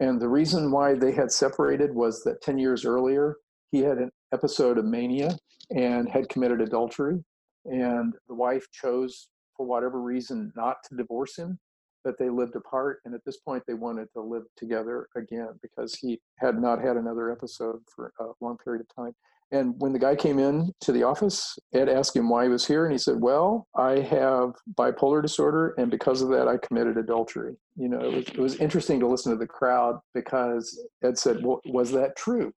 And 0.00 0.20
the 0.20 0.28
reason 0.28 0.70
why 0.70 0.94
they 0.94 1.12
had 1.12 1.30
separated 1.30 1.94
was 1.94 2.22
that 2.24 2.42
10 2.42 2.58
years 2.58 2.84
earlier, 2.84 3.36
he 3.70 3.80
had 3.80 3.98
an 3.98 4.10
episode 4.32 4.78
of 4.78 4.84
mania 4.84 5.36
and 5.74 6.08
had 6.08 6.28
committed 6.28 6.60
adultery. 6.60 7.22
And 7.64 8.14
the 8.28 8.34
wife 8.34 8.66
chose, 8.72 9.28
for 9.56 9.66
whatever 9.66 10.00
reason, 10.00 10.52
not 10.56 10.76
to 10.88 10.96
divorce 10.96 11.36
him, 11.36 11.58
but 12.04 12.18
they 12.18 12.30
lived 12.30 12.56
apart. 12.56 13.00
And 13.04 13.14
at 13.14 13.24
this 13.24 13.38
point, 13.38 13.62
they 13.66 13.74
wanted 13.74 14.08
to 14.14 14.20
live 14.20 14.44
together 14.56 15.08
again 15.16 15.58
because 15.62 15.94
he 15.94 16.20
had 16.38 16.60
not 16.60 16.80
had 16.80 16.96
another 16.96 17.30
episode 17.30 17.80
for 17.94 18.12
a 18.20 18.24
long 18.40 18.56
period 18.64 18.80
of 18.80 18.94
time. 18.94 19.14
And 19.52 19.74
when 19.78 19.92
the 19.92 19.98
guy 19.98 20.14
came 20.14 20.38
in 20.38 20.72
to 20.82 20.92
the 20.92 21.02
office, 21.02 21.58
Ed 21.74 21.88
asked 21.88 22.14
him 22.14 22.28
why 22.28 22.44
he 22.44 22.48
was 22.48 22.64
here, 22.66 22.84
and 22.84 22.92
he 22.92 22.98
said, 22.98 23.20
"Well, 23.20 23.66
I 23.74 23.98
have 23.98 24.54
bipolar 24.78 25.20
disorder, 25.20 25.74
and 25.76 25.90
because 25.90 26.22
of 26.22 26.28
that, 26.28 26.46
I 26.46 26.56
committed 26.56 26.96
adultery." 26.96 27.56
You 27.76 27.88
know, 27.88 27.98
it 27.98 28.14
was, 28.14 28.28
it 28.28 28.38
was 28.38 28.56
interesting 28.56 29.00
to 29.00 29.08
listen 29.08 29.32
to 29.32 29.38
the 29.38 29.48
crowd 29.48 29.98
because 30.14 30.80
Ed 31.02 31.18
said, 31.18 31.44
"Well, 31.44 31.60
was 31.66 31.90
that 31.90 32.14
true?" 32.16 32.52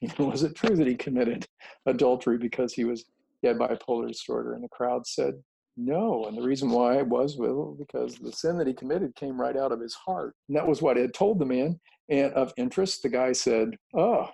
You 0.00 0.08
know, 0.18 0.26
was 0.26 0.42
it 0.42 0.54
true 0.54 0.76
that 0.76 0.86
he 0.86 0.94
committed 0.94 1.46
adultery 1.86 2.38
because 2.38 2.72
he 2.72 2.84
was 2.84 3.04
he 3.42 3.48
had 3.48 3.58
bipolar 3.58 4.08
disorder? 4.08 4.54
And 4.54 4.64
the 4.64 4.68
crowd 4.68 5.06
said 5.06 5.34
no. 5.76 6.26
And 6.26 6.36
the 6.36 6.42
reason 6.42 6.70
why 6.70 7.02
was 7.02 7.36
well 7.36 7.76
because 7.78 8.16
the 8.16 8.32
sin 8.32 8.58
that 8.58 8.66
he 8.66 8.74
committed 8.74 9.14
came 9.16 9.40
right 9.40 9.56
out 9.56 9.72
of 9.72 9.80
his 9.80 9.94
heart. 9.94 10.34
And 10.48 10.56
that 10.56 10.66
was 10.66 10.82
what 10.82 10.98
Ed 10.98 11.14
told 11.14 11.38
the 11.38 11.46
man. 11.46 11.80
And 12.08 12.32
of 12.34 12.52
interest, 12.56 13.02
the 13.02 13.08
guy 13.08 13.32
said, 13.32 13.76
"Oh, 13.94 14.28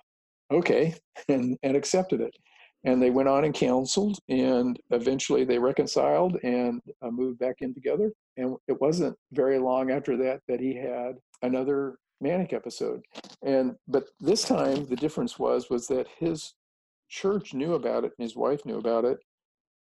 okay," 0.51 0.93
and 1.29 1.57
and 1.63 1.75
accepted 1.75 2.21
it. 2.21 2.35
And 2.83 3.01
they 3.01 3.11
went 3.11 3.29
on 3.29 3.45
and 3.45 3.53
counseled, 3.53 4.17
and 4.27 4.79
eventually 4.89 5.43
they 5.43 5.59
reconciled 5.59 6.37
and 6.43 6.81
uh, 7.03 7.11
moved 7.11 7.37
back 7.37 7.57
in 7.59 7.75
together. 7.75 8.11
And 8.37 8.57
it 8.67 8.81
wasn't 8.81 9.15
very 9.33 9.59
long 9.59 9.91
after 9.91 10.17
that 10.17 10.41
that 10.47 10.59
he 10.59 10.75
had 10.75 11.13
another 11.43 11.97
manic 12.21 12.53
episode. 12.53 13.01
And 13.43 13.75
but 13.87 14.05
this 14.19 14.43
time 14.43 14.85
the 14.85 14.95
difference 14.95 15.39
was 15.39 15.69
was 15.69 15.87
that 15.87 16.07
his 16.17 16.53
church 17.09 17.53
knew 17.53 17.73
about 17.73 18.05
it 18.05 18.13
and 18.17 18.23
his 18.23 18.35
wife 18.35 18.65
knew 18.65 18.77
about 18.77 19.05
it 19.05 19.17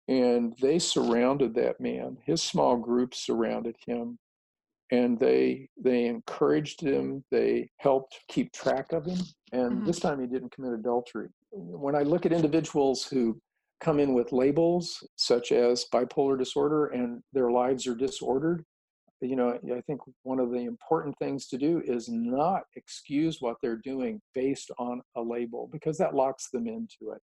and 0.07 0.53
they 0.61 0.79
surrounded 0.79 1.53
that 1.55 1.79
man. 1.79 2.17
His 2.25 2.41
small 2.41 2.75
group 2.75 3.13
surrounded 3.15 3.75
him 3.85 4.17
and 4.91 5.17
they 5.17 5.69
they 5.81 6.05
encouraged 6.05 6.81
him. 6.81 7.23
They 7.31 7.69
helped 7.77 8.19
keep 8.27 8.51
track 8.51 8.91
of 8.91 9.05
him. 9.05 9.19
And 9.51 9.71
mm-hmm. 9.71 9.85
this 9.85 9.99
time 9.99 10.19
he 10.19 10.27
didn't 10.27 10.51
commit 10.51 10.73
adultery. 10.73 11.29
When 11.51 11.95
i 11.95 12.01
look 12.01 12.25
at 12.25 12.33
individuals 12.33 13.05
who 13.05 13.39
come 13.79 13.99
in 13.99 14.13
with 14.13 14.31
labels 14.31 15.05
such 15.17 15.51
as 15.51 15.85
bipolar 15.93 16.37
disorder 16.37 16.87
and 16.87 17.21
their 17.33 17.51
lives 17.51 17.85
are 17.85 17.95
disordered 17.95 18.63
you 19.23 19.35
know, 19.35 19.57
I 19.75 19.81
think 19.81 20.01
one 20.23 20.39
of 20.39 20.51
the 20.51 20.65
important 20.65 21.17
things 21.17 21.47
to 21.47 21.57
do 21.57 21.81
is 21.85 22.09
not 22.09 22.63
excuse 22.75 23.37
what 23.39 23.57
they're 23.61 23.81
doing 23.83 24.21
based 24.33 24.71
on 24.77 25.01
a 25.15 25.21
label 25.21 25.69
because 25.71 25.97
that 25.97 26.15
locks 26.15 26.49
them 26.49 26.67
into 26.67 27.13
it. 27.13 27.21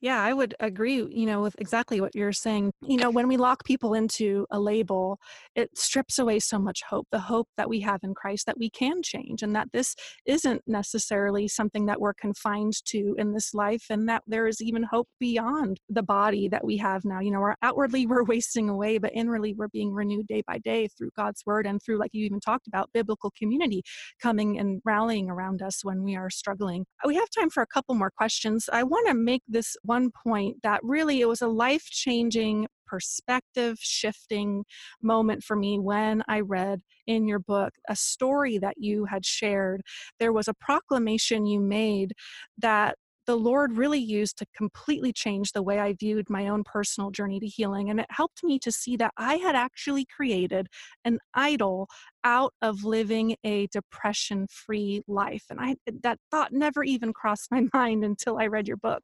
Yeah, 0.00 0.22
I 0.22 0.34
would 0.34 0.54
agree, 0.60 0.96
you 0.96 1.24
know, 1.24 1.40
with 1.40 1.56
exactly 1.58 1.98
what 1.98 2.14
you're 2.14 2.32
saying. 2.32 2.72
You 2.82 2.98
know, 2.98 3.08
when 3.10 3.26
we 3.26 3.38
lock 3.38 3.64
people 3.64 3.94
into 3.94 4.46
a 4.50 4.60
label, 4.60 5.18
it 5.56 5.78
strips 5.78 6.18
away 6.18 6.40
so 6.40 6.58
much 6.58 6.82
hope, 6.82 7.06
the 7.10 7.20
hope 7.20 7.48
that 7.56 7.70
we 7.70 7.80
have 7.80 8.00
in 8.02 8.12
Christ 8.12 8.44
that 8.44 8.58
we 8.58 8.68
can 8.68 9.02
change 9.02 9.42
and 9.42 9.56
that 9.56 9.68
this 9.72 9.94
isn't 10.26 10.60
necessarily 10.66 11.48
something 11.48 11.86
that 11.86 12.02
we're 12.02 12.12
confined 12.12 12.74
to 12.86 13.14
in 13.16 13.32
this 13.32 13.54
life 13.54 13.86
and 13.88 14.06
that 14.08 14.22
there 14.26 14.46
is 14.46 14.60
even 14.60 14.82
hope 14.82 15.08
beyond 15.18 15.80
the 15.88 16.02
body 16.02 16.48
that 16.48 16.64
we 16.64 16.76
have 16.76 17.06
now. 17.06 17.20
You 17.20 17.30
know, 17.30 17.54
outwardly 17.62 18.06
we're 18.06 18.24
wasting 18.24 18.68
away, 18.68 18.98
but 18.98 19.12
inwardly 19.14 19.54
we're 19.54 19.68
being 19.68 19.92
renewed 19.92 20.26
day 20.26 20.42
by 20.46 20.58
day 20.58 20.88
through 20.88 21.12
God's 21.16 21.42
word 21.46 21.66
and 21.66 21.80
through 21.82 21.98
like 21.98 22.10
you 22.12 22.26
even 22.26 22.40
talked 22.40 22.66
about 22.66 22.90
biblical 22.92 23.32
community 23.38 23.82
coming 24.20 24.58
and 24.58 24.82
rallying 24.84 25.30
around 25.30 25.62
us 25.62 25.82
when 25.82 26.02
we 26.02 26.14
are 26.14 26.28
struggling. 26.28 26.84
We 27.06 27.14
have 27.14 27.30
time 27.30 27.48
for 27.48 27.62
a 27.62 27.66
couple 27.66 27.94
more 27.94 28.10
questions. 28.10 28.68
I 28.70 28.82
want 28.82 29.08
to 29.08 29.14
make 29.14 29.42
this 29.48 29.76
one 29.84 30.10
point 30.10 30.58
that 30.62 30.80
really 30.82 31.20
it 31.20 31.28
was 31.28 31.42
a 31.42 31.48
life 31.48 31.84
changing 31.84 32.66
perspective 32.86 33.76
shifting 33.80 34.64
moment 35.02 35.42
for 35.42 35.56
me 35.56 35.78
when 35.78 36.22
I 36.28 36.40
read 36.40 36.80
in 37.06 37.26
your 37.26 37.38
book 37.38 37.74
a 37.88 37.96
story 37.96 38.58
that 38.58 38.74
you 38.78 39.06
had 39.06 39.24
shared. 39.24 39.82
There 40.20 40.32
was 40.32 40.48
a 40.48 40.54
proclamation 40.54 41.46
you 41.46 41.60
made 41.60 42.12
that 42.58 42.96
the 43.26 43.36
Lord 43.36 43.76
really 43.76 43.98
used 43.98 44.36
to 44.38 44.46
completely 44.54 45.12
change 45.12 45.52
the 45.52 45.62
way 45.62 45.78
I 45.78 45.94
viewed 45.94 46.28
my 46.28 46.48
own 46.48 46.62
personal 46.62 47.10
journey 47.10 47.40
to 47.40 47.46
healing. 47.46 47.88
And 47.90 47.98
it 48.00 48.06
helped 48.10 48.44
me 48.44 48.58
to 48.60 48.70
see 48.70 48.96
that 48.96 49.12
I 49.16 49.36
had 49.36 49.56
actually 49.56 50.04
created 50.04 50.66
an 51.04 51.18
idol 51.32 51.88
out 52.24 52.54
of 52.62 52.84
living 52.84 53.36
a 53.44 53.66
depression 53.68 54.46
free 54.50 55.02
life. 55.06 55.44
And 55.50 55.60
I 55.60 55.76
that 56.02 56.18
thought 56.30 56.52
never 56.52 56.82
even 56.82 57.12
crossed 57.12 57.50
my 57.50 57.66
mind 57.74 58.04
until 58.04 58.38
I 58.38 58.46
read 58.46 58.66
your 58.66 58.76
book. 58.78 59.02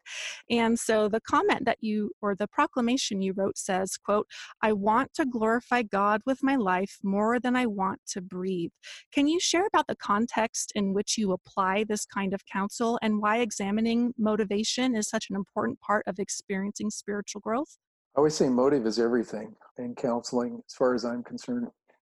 And 0.49 0.79
so 0.79 1.09
the 1.09 1.21
comment 1.21 1.65
that 1.67 1.79
you 1.81 2.11
or 2.23 2.35
the 2.35 2.49
proclamation 2.49 3.23
you 3.23 3.33
wrote 3.35 3.59
says, 3.59 3.97
quote, 3.97 4.27
I 4.63 4.73
want 4.73 5.15
to 5.15 5.27
glorify 5.27 5.83
God 5.83 6.23
with 6.27 6.43
my 6.43 6.57
life 6.57 6.99
more 7.03 7.39
than 7.39 7.57
I 7.57 7.67
want 7.67 8.01
to 8.09 8.21
breathe. 8.21 8.71
Can 9.13 9.29
you 9.29 9.39
share 9.39 9.67
about 9.67 9.87
the 9.87 9.97
context 9.97 10.73
in 10.75 10.95
which 10.95 11.19
you 11.19 11.33
apply 11.33 11.85
this 11.85 12.05
kind 12.05 12.33
of 12.35 12.45
counsel 12.47 12.99
and 13.03 13.21
why 13.21 13.39
examining 13.39 14.15
motivation 14.19 14.97
is 14.97 15.09
such 15.09 15.27
an 15.31 15.37
important 15.37 15.81
part 15.81 16.05
of 16.07 16.19
experiencing 16.19 16.91
spiritual 16.91 17.41
growth? 17.41 17.79
I 18.17 18.19
always 18.19 18.35
say 18.35 18.49
motive 18.49 18.87
is 18.87 18.99
everything 18.99 19.55
in 19.79 19.95
counseling, 19.95 20.61
as 20.67 20.75
far 20.75 20.95
as 20.95 21.05
I'm 21.05 21.23
concerned. 21.23 21.69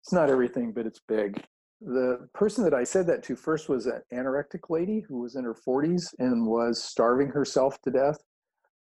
It's 0.06 0.14
not 0.14 0.30
everything, 0.30 0.72
but 0.72 0.86
it's 0.86 1.02
big. 1.08 1.44
The 1.82 2.30
person 2.36 2.64
that 2.64 2.76
I 2.76 2.84
said 2.84 3.08
that 3.08 3.24
to 3.24 3.36
first 3.36 3.70
was 3.70 3.88
an 3.88 4.04
anorectic 4.14 4.70
lady 4.70 5.04
who 5.10 5.22
was 5.22 5.36
in 5.36 5.44
her 5.44 5.56
40s 5.68 6.14
and 6.20 6.46
was 6.46 6.84
starving 6.84 7.30
herself 7.30 7.82
to 7.82 7.90
death, 7.90 8.20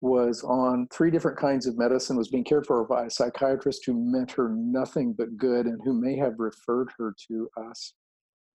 was 0.02 0.44
on 0.44 0.86
three 0.92 1.10
different 1.10 1.38
kinds 1.38 1.66
of 1.66 1.78
medicine, 1.78 2.18
was 2.18 2.28
being 2.28 2.44
cared 2.44 2.66
for 2.66 2.84
by 2.84 3.06
a 3.06 3.10
psychiatrist 3.10 3.86
who 3.86 3.94
meant 3.94 4.34
her 4.34 4.50
nothing 4.50 5.14
but 5.14 5.38
good 5.38 5.66
and 5.66 5.80
who 5.86 5.94
may 5.94 6.18
have 6.18 6.40
referred 6.40 6.90
her 6.98 7.16
to 7.30 7.48
us. 7.70 7.94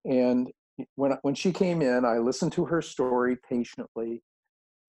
And 0.05 0.51
when, 0.93 1.13
when 1.23 1.33
she 1.33 1.51
came 1.51 1.81
in, 1.81 2.05
I 2.05 2.19
listened 2.19 2.51
to 2.51 2.65
her 2.65 2.83
story 2.83 3.35
patiently 3.49 4.21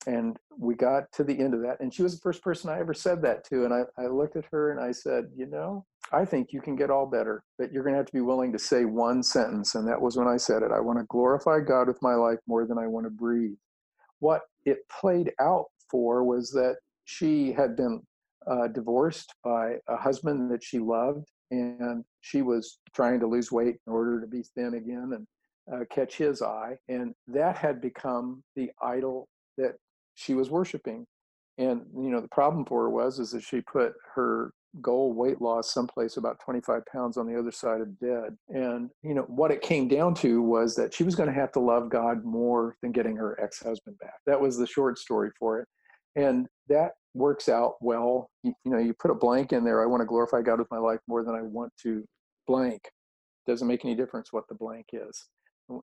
and 0.06 0.36
we 0.58 0.74
got 0.74 1.10
to 1.12 1.24
the 1.24 1.38
end 1.38 1.54
of 1.54 1.60
that 1.60 1.78
and 1.80 1.92
she 1.92 2.02
was 2.02 2.14
the 2.14 2.20
first 2.20 2.42
person 2.42 2.70
i 2.70 2.78
ever 2.78 2.94
said 2.94 3.20
that 3.20 3.44
to 3.44 3.64
and 3.64 3.74
I, 3.74 3.82
I 3.98 4.06
looked 4.06 4.36
at 4.36 4.46
her 4.50 4.70
and 4.70 4.80
i 4.80 4.92
said 4.92 5.26
you 5.36 5.46
know 5.46 5.84
i 6.12 6.24
think 6.24 6.52
you 6.52 6.60
can 6.60 6.74
get 6.74 6.90
all 6.90 7.06
better 7.06 7.42
but 7.58 7.70
you're 7.70 7.82
going 7.82 7.92
to 7.92 7.98
have 7.98 8.06
to 8.06 8.12
be 8.12 8.22
willing 8.22 8.52
to 8.52 8.58
say 8.58 8.84
one 8.84 9.22
sentence 9.22 9.74
and 9.74 9.86
that 9.86 10.00
was 10.00 10.16
when 10.16 10.28
i 10.28 10.36
said 10.36 10.62
it 10.62 10.72
i 10.72 10.80
want 10.80 10.98
to 10.98 11.04
glorify 11.08 11.60
god 11.60 11.86
with 11.86 12.00
my 12.02 12.14
life 12.14 12.38
more 12.46 12.66
than 12.66 12.78
i 12.78 12.86
want 12.86 13.04
to 13.04 13.10
breathe. 13.10 13.56
What 14.20 14.42
it 14.64 14.78
played 14.88 15.32
out 15.40 15.66
for 15.90 16.24
was 16.24 16.50
that 16.52 16.76
she 17.04 17.52
had 17.52 17.76
been 17.76 18.02
uh, 18.50 18.68
divorced 18.68 19.34
by 19.42 19.76
a 19.88 19.96
husband 19.96 20.50
that 20.50 20.62
she 20.62 20.78
loved 20.78 21.26
and 21.50 22.04
she 22.20 22.42
was 22.42 22.78
trying 22.94 23.20
to 23.20 23.26
lose 23.26 23.50
weight 23.50 23.76
in 23.86 23.92
order 23.92 24.20
to 24.20 24.26
be 24.26 24.42
thin 24.54 24.74
again 24.74 25.12
and 25.14 25.26
uh, 25.72 25.84
catch 25.90 26.16
his 26.16 26.42
eye 26.42 26.76
and 26.88 27.14
that 27.26 27.56
had 27.56 27.80
become 27.80 28.42
the 28.56 28.70
idol 28.82 29.28
that 29.56 29.74
she 30.14 30.34
was 30.34 30.50
worshiping. 30.50 31.06
And 31.58 31.82
you 31.94 32.10
know, 32.10 32.20
the 32.20 32.28
problem 32.28 32.64
for 32.64 32.82
her 32.82 32.90
was 32.90 33.18
is 33.18 33.30
that 33.32 33.42
she 33.42 33.60
put 33.60 33.94
her 34.14 34.52
goal 34.80 35.12
weight 35.12 35.40
loss 35.42 35.72
someplace 35.74 36.16
about 36.16 36.38
25 36.44 36.82
pounds 36.86 37.16
on 37.16 37.26
the 37.26 37.38
other 37.38 37.50
side 37.50 37.80
of 37.80 37.98
dead. 37.98 38.36
And 38.48 38.90
you 39.02 39.14
know, 39.14 39.22
what 39.22 39.50
it 39.50 39.60
came 39.60 39.88
down 39.88 40.14
to 40.16 40.40
was 40.42 40.74
that 40.76 40.94
she 40.94 41.02
was 41.04 41.14
going 41.14 41.28
to 41.28 41.34
have 41.34 41.52
to 41.52 41.60
love 41.60 41.90
God 41.90 42.24
more 42.24 42.76
than 42.82 42.92
getting 42.92 43.16
her 43.16 43.38
ex-husband 43.42 43.98
back. 43.98 44.14
That 44.26 44.40
was 44.40 44.56
the 44.56 44.66
short 44.66 44.98
story 44.98 45.30
for 45.38 45.60
it. 45.60 45.68
And 46.16 46.46
that 46.68 46.92
works 47.14 47.48
out 47.48 47.74
well. 47.80 48.30
You, 48.42 48.54
you 48.64 48.72
know, 48.72 48.78
you 48.78 48.94
put 48.94 49.10
a 49.10 49.14
blank 49.14 49.52
in 49.52 49.64
there, 49.64 49.82
I 49.82 49.86
want 49.86 50.00
to 50.00 50.06
glorify 50.06 50.42
God 50.42 50.58
with 50.58 50.70
my 50.70 50.78
life 50.78 51.00
more 51.08 51.24
than 51.24 51.34
I 51.34 51.42
want 51.42 51.72
to 51.82 52.04
blank. 52.46 52.82
Doesn't 53.46 53.68
make 53.68 53.84
any 53.84 53.94
difference 53.94 54.32
what 54.32 54.44
the 54.48 54.54
blank 54.54 54.86
is 54.92 55.28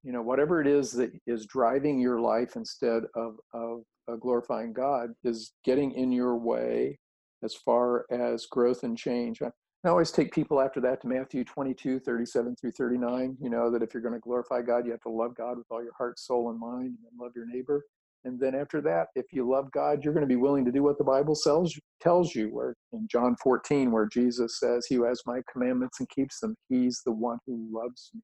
you 0.04 0.12
know 0.12 0.22
whatever 0.22 0.62
it 0.62 0.68
is 0.68 0.92
that 0.92 1.12
is 1.26 1.46
driving 1.46 2.00
your 2.00 2.20
life 2.20 2.56
instead 2.56 3.04
of 3.16 3.36
of 3.54 3.82
uh, 4.10 4.16
glorifying 4.16 4.74
god 4.74 5.10
is 5.24 5.54
getting 5.64 5.92
in 5.94 6.12
your 6.12 6.38
way 6.38 6.98
as 7.44 7.54
far 7.54 8.06
as 8.12 8.46
growth 8.48 8.84
and 8.84 8.98
change. 8.98 9.42
I, 9.42 9.52
I 9.84 9.90
always 9.90 10.12
take 10.12 10.34
people 10.34 10.60
after 10.60 10.82
that 10.82 11.02
to 11.02 11.08
matthew 11.08 11.44
22 11.44 12.00
37 12.00 12.56
through 12.60 12.72
39 12.72 13.38
you 13.40 13.50
know 13.50 13.72
that 13.72 13.84
if 13.84 13.94
you're 13.94 14.02
going 14.02 14.16
to 14.16 14.20
glorify 14.20 14.62
god 14.62 14.86
you 14.86 14.92
have 14.92 15.02
to 15.02 15.10
love 15.10 15.36
god 15.36 15.58
with 15.58 15.68
all 15.70 15.84
your 15.84 15.94
heart 15.98 16.20
soul 16.20 16.50
and 16.50 16.60
mind 16.60 16.98
and 17.10 17.20
love 17.20 17.32
your 17.36 17.46
neighbor. 17.46 17.84
And 18.26 18.40
then 18.40 18.56
after 18.56 18.82
that 18.82 19.08
if 19.16 19.28
you 19.32 19.50
love 19.50 19.72
god 19.72 20.04
you're 20.04 20.14
going 20.14 20.28
to 20.28 20.28
be 20.28 20.36
willing 20.36 20.66
to 20.66 20.72
do 20.72 20.84
what 20.84 20.98
the 20.98 21.04
bible 21.04 21.36
tells, 21.42 21.80
tells 22.02 22.36
you 22.36 22.50
where 22.50 22.76
in 22.92 23.08
john 23.10 23.36
14 23.42 23.92
where 23.92 24.08
jesus 24.08 24.60
says 24.60 24.86
he 24.88 24.96
who 24.96 25.06
has 25.06 25.22
my 25.26 25.42
commandments 25.50 26.00
and 26.00 26.10
keeps 26.10 26.40
them 26.40 26.56
he's 26.68 27.02
the 27.06 27.14
one 27.14 27.38
who 27.46 27.70
loves 27.72 28.12
me 28.14 28.22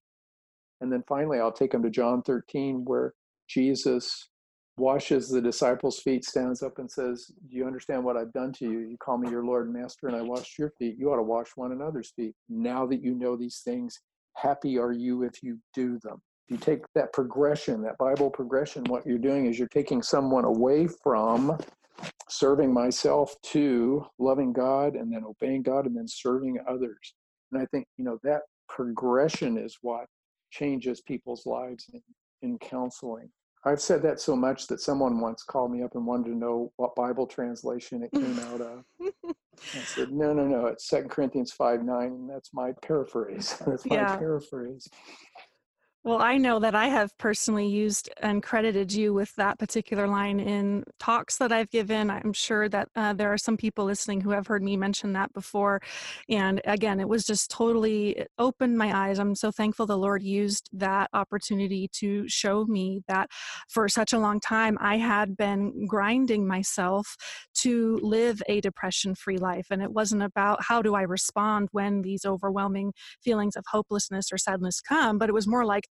and 0.84 0.91
then 0.91 1.02
finally, 1.08 1.39
I'll 1.39 1.52
take 1.52 1.72
them 1.72 1.82
to 1.84 1.89
John 1.89 2.22
13, 2.22 2.84
where 2.84 3.13
Jesus 3.48 4.28
washes 4.76 5.30
the 5.30 5.41
disciples' 5.41 6.02
feet, 6.02 6.26
stands 6.26 6.62
up 6.62 6.78
and 6.78 6.91
says, 6.91 7.32
Do 7.50 7.56
you 7.56 7.65
understand 7.65 8.04
what 8.04 8.17
I've 8.17 8.34
done 8.34 8.52
to 8.54 8.65
you? 8.65 8.80
You 8.80 8.98
call 8.98 9.17
me 9.17 9.30
your 9.30 9.46
Lord 9.46 9.67
and 9.67 9.74
Master, 9.74 10.08
and 10.08 10.15
I 10.15 10.22
washed 10.22 10.60
your 10.60 10.74
feet. 10.78 10.98
You 11.00 11.10
ought 11.10 11.17
to 11.17 11.24
wash 11.24 11.48
one 11.56 11.72
another's 11.72 12.12
feet. 12.17 12.36
Now 12.50 12.86
that 12.88 13.02
you 13.02 13.15
know 13.15 13.38
these 13.38 13.62
things, 13.63 13.98
happy 14.36 14.78
are 14.78 14.91
you 14.91 15.24
if 15.24 15.41
you 15.41 15.58
do 15.74 16.00
them. 16.04 16.22
If 16.50 16.52
you 16.52 16.58
take 16.58 16.82
that 16.96 17.13
progression, 17.13 17.82
that 17.84 17.98
Bible 17.98 18.30
progression, 18.30 18.84
what 18.84 19.06
you're 19.06 19.17
doing 19.17 19.46
is 19.46 19.58
you're 19.58 19.69
taking 19.69 20.02
someone 20.02 20.43
away 20.43 20.89
from 21.02 21.58
serving 22.30 22.74
myself 22.74 23.34
to 23.43 24.06
loving 24.19 24.52
God 24.52 24.96
and 24.96 25.13
then 25.13 25.24
obeying 25.24 25.63
God 25.63 25.86
and 25.86 25.96
then 25.96 26.10
serving 26.10 26.58
others. 26.67 27.13
And 27.54 27.62
I 27.62 27.65
think, 27.67 27.86
you 27.96 28.04
know, 28.04 28.19
that 28.24 28.41
progression 28.67 29.58
is 29.58 29.78
what 29.82 30.08
changes 30.54 31.02
people's 31.02 31.46
lives 31.46 31.89
in, 31.94 32.02
in 32.42 32.60
counseling. 32.60 33.30
I've 33.66 33.82
said 33.82 34.02
that 34.04 34.20
so 34.20 34.36
much 34.36 34.68
that 34.68 34.82
someone 34.82 35.22
once 35.22 35.42
called 35.44 35.72
me 35.72 35.84
up 35.84 35.96
and 35.96 36.06
wanted 36.06 36.30
to 36.30 36.36
know 36.36 36.72
what 36.76 36.96
Bible 36.96 37.26
translation 37.26 38.04
it 38.04 38.12
came 38.12 38.39
out 38.39 38.62
of. 38.62 38.84
I 39.76 39.80
said, 39.80 40.12
no, 40.12 40.34
no, 40.34 40.46
no, 40.46 40.66
it's 40.68 40.89
Second 40.89 41.10
Corinthians 41.10 41.52
5 41.54 41.84
9. 41.84 42.28
That's 42.28 42.54
my 42.54 42.74
paraphrase. 42.82 43.58
That's 43.66 43.86
my 43.86 43.96
yeah. 43.96 44.18
paraphrase. 44.18 44.89
Well, 46.06 46.22
I 46.22 46.38
know 46.38 46.60
that 46.60 46.76
I 46.76 46.88
have 46.88 47.18
personally 47.18 47.66
used 47.66 48.10
and 48.22 48.44
credited 48.44 48.92
you 48.92 49.13
with 49.13 49.34
that 49.36 49.58
particular 49.58 50.06
line 50.06 50.38
in 50.38 50.84
talks 51.00 51.38
that 51.38 51.54
I've 51.54 51.70
given. 51.70 52.10
I'm 52.10 52.34
sure 52.34 52.68
that 52.68 52.89
uh, 52.94 53.13
there 53.13 53.32
are 53.32 53.38
some 53.38 53.56
people 53.56 53.86
listening 53.86 54.20
who 54.20 54.32
have 54.32 54.46
heard 54.48 54.62
me 54.63 54.76
mention 54.76 55.13
that 55.13 55.32
before. 55.32 55.80
And 56.28 56.60
again, 56.66 57.00
it 57.00 57.08
was 57.08 57.24
just 57.24 57.50
totally 57.50 58.26
opened 58.38 58.78
my 58.78 58.94
eyes. 58.94 59.18
I'm 59.18 59.34
so 59.34 59.50
thankful 59.50 59.86
the 59.86 59.98
Lord 59.98 60.24
used 60.24 60.70
that 60.74 61.10
opportunity 61.13 61.88
to 61.94 62.28
show 62.28 62.66
me 62.66 63.02
that 63.08 63.30
for 63.70 63.88
such 63.88 64.12
a 64.12 64.20
long 64.20 64.42
time 64.42 64.78
I 64.82 64.98
had 64.98 65.38
been 65.38 65.86
grinding 65.88 66.46
myself 66.46 67.16
to 67.62 67.98
live 68.02 68.44
a 68.50 68.60
depression 68.60 69.16
free 69.16 69.38
life. 69.38 69.68
And 69.72 69.82
it 69.82 69.94
wasn't 69.94 70.24
about 70.24 70.63
how 70.63 70.82
do 70.82 70.96
I 70.96 71.04
respond 71.04 71.70
when 71.72 72.02
these 72.02 72.26
overwhelming 72.26 72.92
feelings 73.24 73.56
of 73.56 73.63
hopelessness 73.72 74.34
or 74.34 74.38
sadness 74.38 74.82
come, 74.82 75.18
but 75.18 75.30
it 75.30 75.34
was 75.34 75.48
more 75.48 75.63
like, 75.66 75.88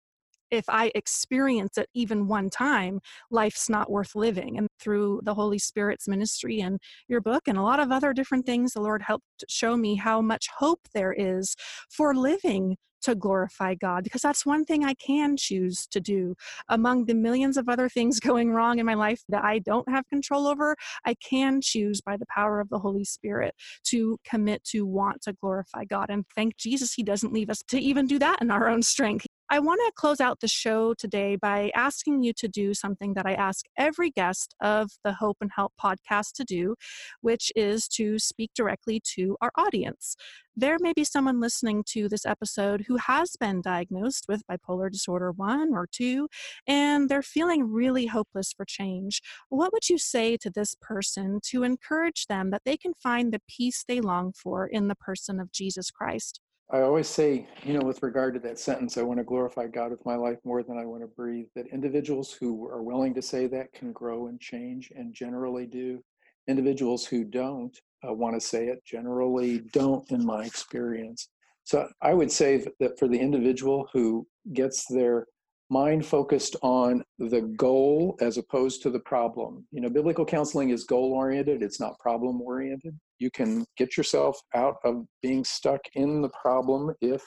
if 0.50 0.64
I 0.68 0.90
experience 0.94 1.78
it 1.78 1.88
even 1.94 2.26
one 2.26 2.50
time, 2.50 3.00
life's 3.30 3.68
not 3.68 3.90
worth 3.90 4.14
living. 4.14 4.58
And 4.58 4.68
through 4.80 5.20
the 5.24 5.34
Holy 5.34 5.58
Spirit's 5.58 6.08
ministry 6.08 6.60
and 6.60 6.78
your 7.08 7.20
book 7.20 7.42
and 7.46 7.58
a 7.58 7.62
lot 7.62 7.80
of 7.80 7.92
other 7.92 8.12
different 8.12 8.46
things, 8.46 8.72
the 8.72 8.80
Lord 8.80 9.02
helped 9.02 9.44
show 9.48 9.76
me 9.76 9.96
how 9.96 10.20
much 10.20 10.48
hope 10.58 10.80
there 10.94 11.12
is 11.12 11.54
for 11.88 12.14
living 12.14 12.76
to 13.02 13.14
glorify 13.14 13.74
God 13.74 14.04
because 14.04 14.22
that's 14.22 14.46
one 14.46 14.64
thing 14.64 14.84
I 14.84 14.94
can 14.94 15.36
choose 15.36 15.86
to 15.88 16.00
do. 16.00 16.34
Among 16.68 17.06
the 17.06 17.14
millions 17.14 17.56
of 17.56 17.68
other 17.68 17.88
things 17.88 18.20
going 18.20 18.52
wrong 18.52 18.78
in 18.78 18.86
my 18.86 18.94
life 18.94 19.22
that 19.28 19.44
I 19.44 19.60
don't 19.60 19.88
have 19.88 20.08
control 20.08 20.46
over, 20.46 20.76
I 21.04 21.14
can 21.14 21.60
choose 21.60 22.00
by 22.00 22.16
the 22.16 22.26
power 22.26 22.60
of 22.60 22.68
the 22.68 22.78
Holy 22.78 23.04
Spirit 23.04 23.54
to 23.84 24.18
commit 24.24 24.64
to 24.64 24.86
want 24.86 25.22
to 25.22 25.32
glorify 25.34 25.84
God. 25.84 26.10
And 26.10 26.24
thank 26.34 26.56
Jesus, 26.56 26.94
He 26.94 27.02
doesn't 27.02 27.32
leave 27.32 27.50
us 27.50 27.62
to 27.68 27.78
even 27.78 28.06
do 28.06 28.18
that 28.18 28.42
in 28.42 28.50
our 28.50 28.68
own 28.68 28.82
strength. 28.82 29.26
I 29.52 29.58
want 29.58 29.80
to 29.84 29.92
close 29.96 30.20
out 30.20 30.38
the 30.38 30.46
show 30.46 30.94
today 30.94 31.34
by 31.34 31.72
asking 31.74 32.22
you 32.22 32.32
to 32.34 32.46
do 32.46 32.72
something 32.72 33.14
that 33.14 33.26
I 33.26 33.32
ask 33.32 33.66
every 33.76 34.08
guest 34.08 34.54
of 34.60 34.92
the 35.02 35.14
Hope 35.14 35.38
and 35.40 35.50
Help 35.52 35.72
podcast 35.82 36.34
to 36.34 36.44
do, 36.44 36.76
which 37.20 37.50
is 37.56 37.88
to 37.88 38.20
speak 38.20 38.52
directly 38.54 39.02
to 39.16 39.36
our 39.40 39.50
audience. 39.56 40.14
There 40.54 40.76
may 40.78 40.92
be 40.92 41.02
someone 41.02 41.40
listening 41.40 41.82
to 41.88 42.08
this 42.08 42.24
episode 42.24 42.84
who 42.86 42.98
has 42.98 43.34
been 43.40 43.60
diagnosed 43.60 44.26
with 44.28 44.46
bipolar 44.48 44.88
disorder 44.88 45.32
1 45.32 45.74
or 45.74 45.88
2, 45.90 46.28
and 46.68 47.08
they're 47.08 47.20
feeling 47.20 47.72
really 47.72 48.06
hopeless 48.06 48.52
for 48.56 48.64
change. 48.64 49.20
What 49.48 49.72
would 49.72 49.88
you 49.88 49.98
say 49.98 50.36
to 50.36 50.50
this 50.50 50.76
person 50.80 51.40
to 51.46 51.64
encourage 51.64 52.28
them 52.28 52.50
that 52.50 52.62
they 52.64 52.76
can 52.76 52.94
find 52.94 53.32
the 53.32 53.42
peace 53.48 53.84
they 53.88 54.00
long 54.00 54.32
for 54.32 54.68
in 54.68 54.86
the 54.86 54.94
person 54.94 55.40
of 55.40 55.50
Jesus 55.50 55.90
Christ? 55.90 56.38
I 56.72 56.83
always 56.83 57.09
say, 57.09 57.48
you 57.64 57.72
know, 57.72 57.85
with 57.85 58.00
regard 58.00 58.35
to 58.35 58.40
that 58.40 58.59
sentence, 58.59 58.96
I 58.96 59.02
want 59.02 59.18
to 59.18 59.24
glorify 59.24 59.66
God 59.66 59.90
with 59.90 60.06
my 60.06 60.14
life 60.14 60.38
more 60.44 60.62
than 60.62 60.78
I 60.78 60.85
want 60.85 61.02
to 61.02 61.09
breathe, 61.09 61.46
that 61.56 61.66
individuals 61.66 62.33
who 62.33 62.68
are 62.68 62.83
willing 62.83 63.12
to 63.14 63.22
say 63.22 63.48
that 63.48 63.72
can 63.72 63.92
grow 63.92 64.28
and 64.28 64.40
change 64.40 64.92
and 64.94 65.12
generally 65.12 65.66
do. 65.66 66.00
Individuals 66.46 67.04
who 67.04 67.24
don't 67.24 67.76
uh, 68.09 68.12
want 68.12 68.37
to 68.37 68.40
say 68.40 68.68
it 68.68 68.85
generally 68.85 69.62
don't, 69.72 70.09
in 70.12 70.24
my 70.24 70.44
experience. 70.44 71.28
So 71.64 71.88
I 72.02 72.14
would 72.14 72.30
say 72.30 72.64
that 72.78 72.98
for 73.00 73.09
the 73.09 73.18
individual 73.18 73.88
who 73.92 74.26
gets 74.52 74.87
their 74.87 75.26
mind 75.70 76.04
focused 76.04 76.56
on 76.62 77.02
the 77.18 77.42
goal 77.56 78.16
as 78.20 78.37
opposed 78.37 78.83
to 78.83 78.90
the 78.90 78.98
problem. 79.00 79.64
You 79.70 79.80
know, 79.80 79.88
biblical 79.88 80.24
counseling 80.24 80.70
is 80.70 80.85
goal 80.85 81.12
oriented, 81.12 81.62
it's 81.62 81.80
not 81.80 81.98
problem 82.00 82.42
oriented. 82.42 82.98
You 83.18 83.30
can 83.30 83.64
get 83.76 83.96
yourself 83.96 84.40
out 84.54 84.76
of 84.85 85.06
being 85.22 85.44
stuck 85.44 85.80
in 85.94 86.22
the 86.22 86.30
problem 86.30 86.92
if 87.00 87.22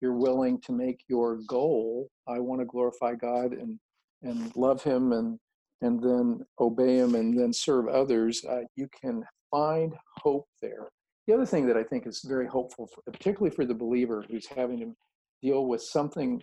you're 0.00 0.16
willing 0.16 0.60
to 0.62 0.72
make 0.72 1.00
your 1.08 1.38
goal 1.46 2.08
I 2.26 2.38
want 2.38 2.60
to 2.60 2.66
glorify 2.66 3.14
God 3.14 3.52
and 3.52 3.78
and 4.22 4.54
love 4.56 4.82
him 4.82 5.12
and 5.12 5.38
and 5.80 6.00
then 6.02 6.46
obey 6.60 6.98
him 6.98 7.16
and 7.16 7.38
then 7.38 7.52
serve 7.52 7.88
others. 7.88 8.44
Uh, 8.44 8.62
you 8.76 8.88
can 9.00 9.24
find 9.50 9.94
hope 10.18 10.46
there. 10.60 10.88
The 11.26 11.34
other 11.34 11.46
thing 11.46 11.66
that 11.66 11.76
I 11.76 11.82
think 11.82 12.06
is 12.06 12.22
very 12.24 12.46
hopeful, 12.46 12.86
for, 12.86 13.02
particularly 13.10 13.54
for 13.54 13.64
the 13.64 13.74
believer 13.74 14.24
who's 14.28 14.46
having 14.46 14.78
to 14.78 14.94
deal 15.42 15.66
with 15.66 15.82
something 15.82 16.40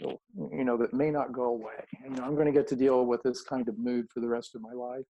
you 0.52 0.64
know 0.64 0.78
that 0.78 0.94
may 0.94 1.10
not 1.10 1.32
go 1.32 1.46
away 1.46 1.86
and 2.06 2.20
i'm 2.20 2.36
going 2.36 2.46
to 2.46 2.52
get 2.52 2.68
to 2.68 2.76
deal 2.76 3.06
with 3.06 3.22
this 3.24 3.42
kind 3.42 3.68
of 3.68 3.78
mood 3.78 4.06
for 4.14 4.20
the 4.20 4.28
rest 4.28 4.56
of 4.56 4.62
my 4.62 4.74
life 4.74 5.06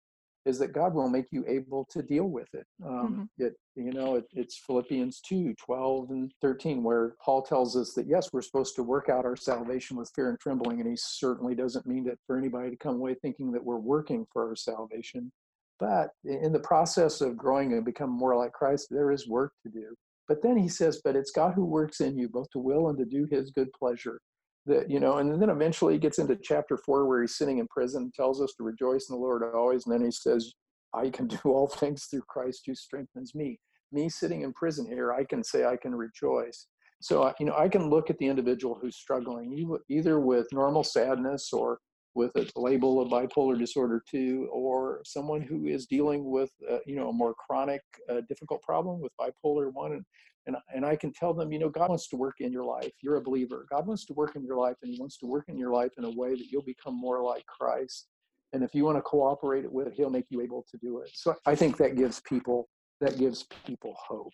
is 0.48 0.59
that 0.59 0.72
God 0.72 0.94
will 0.94 1.11
make 1.11 1.27
you 1.31 1.44
able 1.46 1.85
to 1.90 2.03
deal 2.03 2.24
with 2.24 2.48
it. 2.55 2.66
Um, 2.85 3.29
mm-hmm. 3.38 3.44
It 3.44 3.55
you 3.77 3.92
know 3.92 4.16
it, 4.16 4.24
it's 4.33 4.59
Philippians 4.66 5.20
2, 5.20 5.55
12 5.55 6.11
and 6.11 6.33
13, 6.40 6.83
where 6.83 7.14
Paul 7.22 7.42
tells 7.42 7.77
us 7.77 7.92
that 7.94 8.07
yes, 8.09 8.31
we're 8.33 8.42
supposed 8.42 8.74
to 8.77 8.83
work 8.83 9.09
out 9.09 9.27
our 9.27 9.37
salvation 9.37 9.96
with 9.96 10.11
fear 10.14 10.31
and 10.31 10.40
trembling, 10.40 10.81
and 10.81 10.88
he 10.88 10.96
certainly 10.96 11.55
doesn't 11.55 11.87
mean 11.87 12.05
that 12.05 12.18
for 12.27 12.38
anybody 12.38 12.70
to 12.70 12.77
come 12.77 12.96
away 12.96 13.14
thinking 13.14 13.53
that 13.53 13.64
we're 13.64 13.77
working 13.77 14.27
for 14.33 14.48
our 14.48 14.57
salvation. 14.57 15.31
But 15.79 16.11
in 16.24 16.53
the 16.53 16.61
process 16.61 17.20
of 17.20 17.37
growing 17.37 17.72
and 17.74 17.85
becoming 17.85 18.18
more 18.18 18.37
like 18.37 18.53
Christ, 18.53 18.88
there 18.90 19.12
is 19.12 19.29
work 19.29 19.53
to 19.64 19.70
do. 19.70 19.94
But 20.29 20.43
then 20.43 20.59
he 20.59 20.69
says, 20.69 21.01
but 21.03 21.17
it's 21.17 21.31
God 21.31 21.55
who 21.55 21.64
works 21.64 22.01
in 22.01 22.19
you 22.19 22.29
both 22.29 22.51
to 22.51 22.59
will 22.59 22.88
and 22.88 22.99
to 22.99 23.07
do 23.07 23.27
his 23.31 23.51
good 23.51 23.73
pleasure. 23.73 24.21
That 24.67 24.91
you 24.91 25.01
know 25.01 25.17
and 25.17 25.41
then 25.41 25.49
eventually 25.49 25.95
he 25.95 25.99
gets 25.99 26.19
into 26.19 26.37
chapter 26.37 26.77
four 26.77 27.07
where 27.07 27.23
he's 27.23 27.38
sitting 27.38 27.57
in 27.57 27.67
prison 27.69 28.03
and 28.03 28.14
tells 28.14 28.43
us 28.43 28.53
to 28.59 28.64
rejoice 28.64 29.09
in 29.09 29.14
the 29.14 29.21
lord 29.21 29.43
always. 29.55 29.87
And 29.87 29.95
then 29.95 30.05
he 30.05 30.11
says 30.11 30.53
i 30.95 31.09
can 31.09 31.27
do 31.27 31.38
all 31.45 31.69
things 31.81 32.05
through 32.05 32.23
christ 32.29 32.64
who 32.67 32.75
strengthens 32.75 33.35
me. 33.35 33.59
Me 33.93 34.11
sitting 34.11 34.43
in 34.43 34.53
prison 34.53 34.87
here 34.87 35.12
i 35.12 35.25
can 35.25 35.43
say 35.43 35.64
i 35.64 35.77
can 35.77 35.95
rejoice. 35.95 36.67
So 37.01 37.23
uh, 37.23 37.33
you 37.41 37.47
know 37.47 37.57
i 37.57 37.67
can 37.67 37.88
look 37.88 38.11
at 38.11 38.19
the 38.19 38.27
individual 38.27 38.79
who's 38.79 38.97
struggling 38.97 39.79
either 39.88 40.21
with 40.21 40.47
normal 40.53 40.85
sadness 40.85 41.51
or 41.51 41.79
with 42.18 42.35
a 42.35 42.61
label 42.61 43.00
of 43.00 43.09
bipolar 43.09 43.57
disorder 43.57 44.02
2 44.11 44.48
or 44.52 45.00
someone 45.04 45.40
who 45.40 45.66
is 45.66 45.87
dealing 45.87 46.28
with 46.28 46.50
uh, 46.68 46.78
you 46.85 46.96
know 46.96 47.11
a 47.11 47.12
more 47.12 47.33
chronic 47.35 47.83
uh, 48.11 48.20
difficult 48.28 48.61
problem 48.62 49.00
with 49.00 49.12
bipolar 49.20 49.72
1 49.72 49.92
and 49.92 50.04
and, 50.48 50.57
and 50.74 50.87
I 50.87 50.96
can 50.96 51.12
tell 51.12 51.35
them, 51.35 51.52
you 51.52 51.59
know, 51.59 51.68
God 51.68 51.90
wants 51.90 52.09
to 52.09 52.16
work 52.16 52.37
in 52.40 52.50
your 52.50 52.64
life. 52.64 52.92
You're 53.02 53.16
a 53.16 53.20
believer. 53.20 53.66
God 53.70 53.87
wants 53.87 54.07
to 54.07 54.14
work 54.14 54.35
in 54.35 54.42
your 54.42 54.57
life, 54.57 54.76
and 54.83 54.90
He 54.90 54.98
wants 54.98 55.18
to 55.18 55.26
work 55.26 55.44
in 55.48 55.59
your 55.59 55.70
life 55.70 55.92
in 55.98 56.04
a 56.04 56.11
way 56.11 56.31
that 56.31 56.46
you'll 56.50 56.62
become 56.62 56.98
more 56.98 57.22
like 57.22 57.44
Christ. 57.44 58.09
And 58.54 58.62
if 58.62 58.74
you 58.74 58.87
want 58.87 58.96
to 58.96 59.02
cooperate 59.02 59.70
with 59.70 59.88
it, 59.88 59.92
He'll 59.94 60.09
make 60.09 60.24
you 60.31 60.40
able 60.40 60.64
to 60.70 60.78
do 60.78 61.00
it. 61.00 61.11
So 61.12 61.37
I 61.44 61.54
think 61.54 61.76
that 61.76 61.96
gives 61.96 62.20
people 62.20 62.66
that 63.02 63.18
gives 63.18 63.44
people 63.66 63.94
hope. 63.98 64.33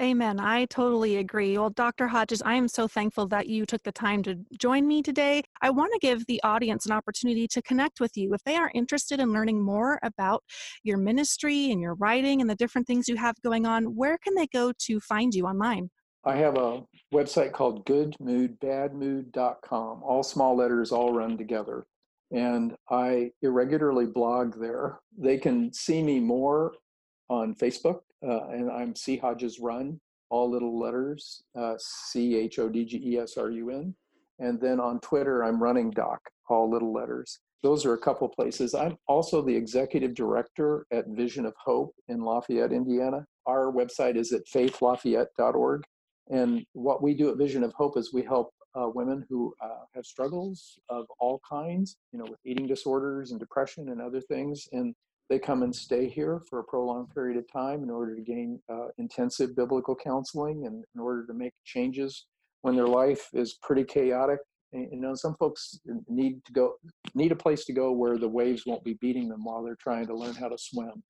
Amen. 0.00 0.40
I 0.40 0.64
totally 0.66 1.18
agree. 1.18 1.58
Well, 1.58 1.70
Dr. 1.70 2.08
Hodges, 2.08 2.42
I 2.42 2.54
am 2.54 2.66
so 2.68 2.88
thankful 2.88 3.26
that 3.28 3.46
you 3.48 3.66
took 3.66 3.82
the 3.82 3.92
time 3.92 4.22
to 4.24 4.36
join 4.58 4.88
me 4.88 5.02
today. 5.02 5.42
I 5.60 5.68
want 5.70 5.92
to 5.92 5.98
give 6.00 6.24
the 6.26 6.42
audience 6.42 6.86
an 6.86 6.92
opportunity 6.92 7.46
to 7.48 7.60
connect 7.62 8.00
with 8.00 8.16
you. 8.16 8.32
If 8.34 8.42
they 8.44 8.56
are 8.56 8.70
interested 8.74 9.20
in 9.20 9.32
learning 9.32 9.62
more 9.62 9.98
about 10.02 10.42
your 10.82 10.96
ministry 10.96 11.70
and 11.70 11.80
your 11.80 11.94
writing 11.94 12.40
and 12.40 12.48
the 12.48 12.56
different 12.56 12.86
things 12.86 13.08
you 13.08 13.16
have 13.16 13.34
going 13.42 13.66
on, 13.66 13.94
where 13.94 14.16
can 14.18 14.34
they 14.34 14.46
go 14.48 14.72
to 14.86 15.00
find 15.00 15.34
you 15.34 15.46
online? 15.46 15.90
I 16.24 16.36
have 16.36 16.56
a 16.56 16.82
website 17.12 17.52
called 17.52 17.84
goodmoodbadmood.com, 17.84 20.02
all 20.02 20.22
small 20.22 20.56
letters, 20.56 20.92
all 20.92 21.12
run 21.12 21.36
together. 21.36 21.84
And 22.32 22.74
I 22.90 23.32
irregularly 23.42 24.06
blog 24.06 24.58
there. 24.58 25.00
They 25.16 25.36
can 25.36 25.74
see 25.74 26.02
me 26.02 26.20
more 26.20 26.72
on 27.28 27.54
Facebook 27.54 28.00
uh, 28.26 28.48
and 28.48 28.70
I'm 28.70 28.94
C 28.94 29.16
Hodges 29.16 29.58
Run, 29.60 30.00
all 30.30 30.50
little 30.50 30.78
letters, 30.78 31.42
uh, 31.56 31.74
C 31.78 32.36
H 32.36 32.58
O 32.58 32.68
D 32.68 32.84
G 32.84 33.00
E 33.04 33.18
S 33.18 33.36
R 33.36 33.50
U 33.50 33.70
N. 33.70 33.94
And 34.38 34.60
then 34.60 34.80
on 34.80 35.00
Twitter, 35.00 35.44
I'm 35.44 35.62
Running 35.62 35.90
Doc, 35.90 36.20
all 36.48 36.70
little 36.70 36.92
letters. 36.92 37.38
Those 37.62 37.86
are 37.86 37.94
a 37.94 37.98
couple 37.98 38.28
places. 38.28 38.74
I'm 38.74 38.98
also 39.08 39.40
the 39.40 39.54
executive 39.54 40.14
director 40.14 40.86
at 40.92 41.06
Vision 41.08 41.46
of 41.46 41.54
Hope 41.56 41.94
in 42.08 42.20
Lafayette, 42.20 42.72
Indiana. 42.72 43.24
Our 43.46 43.72
website 43.72 44.16
is 44.16 44.32
at 44.32 44.42
faithlafayette.org. 44.46 45.84
And 46.30 46.64
what 46.72 47.02
we 47.02 47.14
do 47.14 47.30
at 47.30 47.38
Vision 47.38 47.62
of 47.62 47.72
Hope 47.72 47.96
is 47.96 48.12
we 48.12 48.22
help 48.22 48.50
uh, 48.74 48.88
women 48.88 49.24
who 49.28 49.54
uh, 49.62 49.84
have 49.94 50.04
struggles 50.04 50.78
of 50.88 51.06
all 51.18 51.40
kinds, 51.48 51.96
you 52.12 52.18
know, 52.18 52.26
with 52.28 52.40
eating 52.44 52.66
disorders 52.66 53.30
and 53.30 53.40
depression 53.40 53.90
and 53.90 54.00
other 54.00 54.20
things. 54.20 54.68
And 54.72 54.94
they 55.30 55.38
come 55.38 55.62
and 55.62 55.74
stay 55.74 56.08
here 56.08 56.42
for 56.48 56.58
a 56.58 56.64
prolonged 56.64 57.10
period 57.10 57.38
of 57.38 57.50
time 57.50 57.82
in 57.82 57.90
order 57.90 58.14
to 58.14 58.22
gain 58.22 58.60
uh, 58.70 58.88
intensive 58.98 59.56
biblical 59.56 59.94
counseling 59.94 60.66
and 60.66 60.84
in 60.94 61.00
order 61.00 61.26
to 61.26 61.32
make 61.32 61.52
changes 61.64 62.26
when 62.62 62.76
their 62.76 62.86
life 62.86 63.28
is 63.32 63.58
pretty 63.62 63.84
chaotic. 63.84 64.38
You 64.72 65.00
know, 65.00 65.14
some 65.14 65.36
folks 65.36 65.78
need 66.08 66.44
to 66.46 66.52
go 66.52 66.74
need 67.14 67.30
a 67.30 67.36
place 67.36 67.64
to 67.66 67.72
go 67.72 67.92
where 67.92 68.18
the 68.18 68.28
waves 68.28 68.64
won't 68.66 68.82
be 68.82 68.98
beating 69.00 69.28
them 69.28 69.44
while 69.44 69.62
they're 69.62 69.76
trying 69.76 70.06
to 70.08 70.16
learn 70.16 70.34
how 70.34 70.48
to 70.48 70.58
swim. 70.58 71.02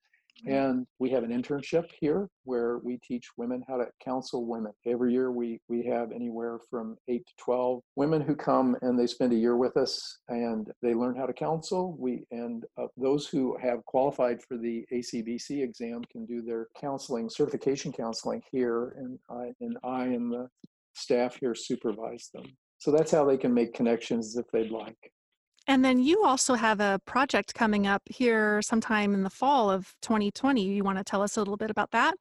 And 0.47 0.87
we 0.99 1.11
have 1.11 1.25
an 1.25 1.31
internship 1.31 1.87
here 1.99 2.29
where 2.45 2.79
we 2.79 2.99
teach 2.99 3.29
women 3.37 3.65
how 3.67 3.77
to 3.79 3.87
counsel 4.05 4.45
women. 4.47 4.73
Every 4.87 5.13
year 5.13 5.31
we, 5.31 5.61
we 5.69 5.85
have 5.87 6.13
anywhere 6.13 6.59
from 6.69 6.97
8 7.09 7.25
to 7.27 7.33
12 7.39 7.81
women 7.97 8.21
who 8.21 8.35
come 8.35 8.77
and 8.83 8.99
they 8.99 9.07
spend 9.07 9.33
a 9.33 9.37
year 9.37 9.57
with 9.57 9.77
us 9.77 10.19
and 10.29 10.71
they 10.83 10.93
learn 10.93 11.17
how 11.17 11.27
to 11.27 11.33
counsel. 11.33 11.97
We 11.99 12.25
and 12.31 12.65
uh, 12.77 12.87
those 12.97 13.27
who 13.27 13.57
have 13.63 13.85
qualified 13.87 14.43
for 14.43 14.59
the 14.59 14.85
ACBC 14.93 15.63
exam 15.63 16.03
can 16.11 16.27
do 16.27 16.43
their 16.43 16.69
counseling, 16.79 17.31
certification 17.31 17.93
counseling 17.93 18.43
here 18.51 18.97
and 18.99 19.19
I 19.31 19.53
and 19.61 19.79
I 19.83 20.05
and 20.05 20.31
the 20.31 20.49
staff 20.95 21.37
here 21.41 21.55
supervise 21.55 22.31
them. 22.35 22.45
So 22.79 22.91
that's 22.91 23.11
how 23.11 23.25
they 23.25 23.39
can 23.39 23.55
make 23.55 23.73
connections 23.73 24.37
if 24.37 24.47
they'd 24.53 24.71
like. 24.71 25.11
And 25.67 25.85
then 25.85 25.99
you 25.99 26.25
also 26.25 26.55
have 26.55 26.81
a 26.81 27.01
project 27.07 27.55
coming 27.55 27.87
up 27.87 28.03
here 28.07 28.61
sometime 28.63 29.15
in 29.15 29.23
the 29.23 29.31
fall 29.31 29.71
of 29.71 29.95
2020. 30.03 30.63
You 30.63 30.85
want 30.85 30.99
to 30.99 31.05
tell 31.05 31.23
us 31.23 31.37
a 31.37 31.41
little 31.41 31.57
bit 31.57 31.71
about 31.71 31.91
that? 31.93 32.15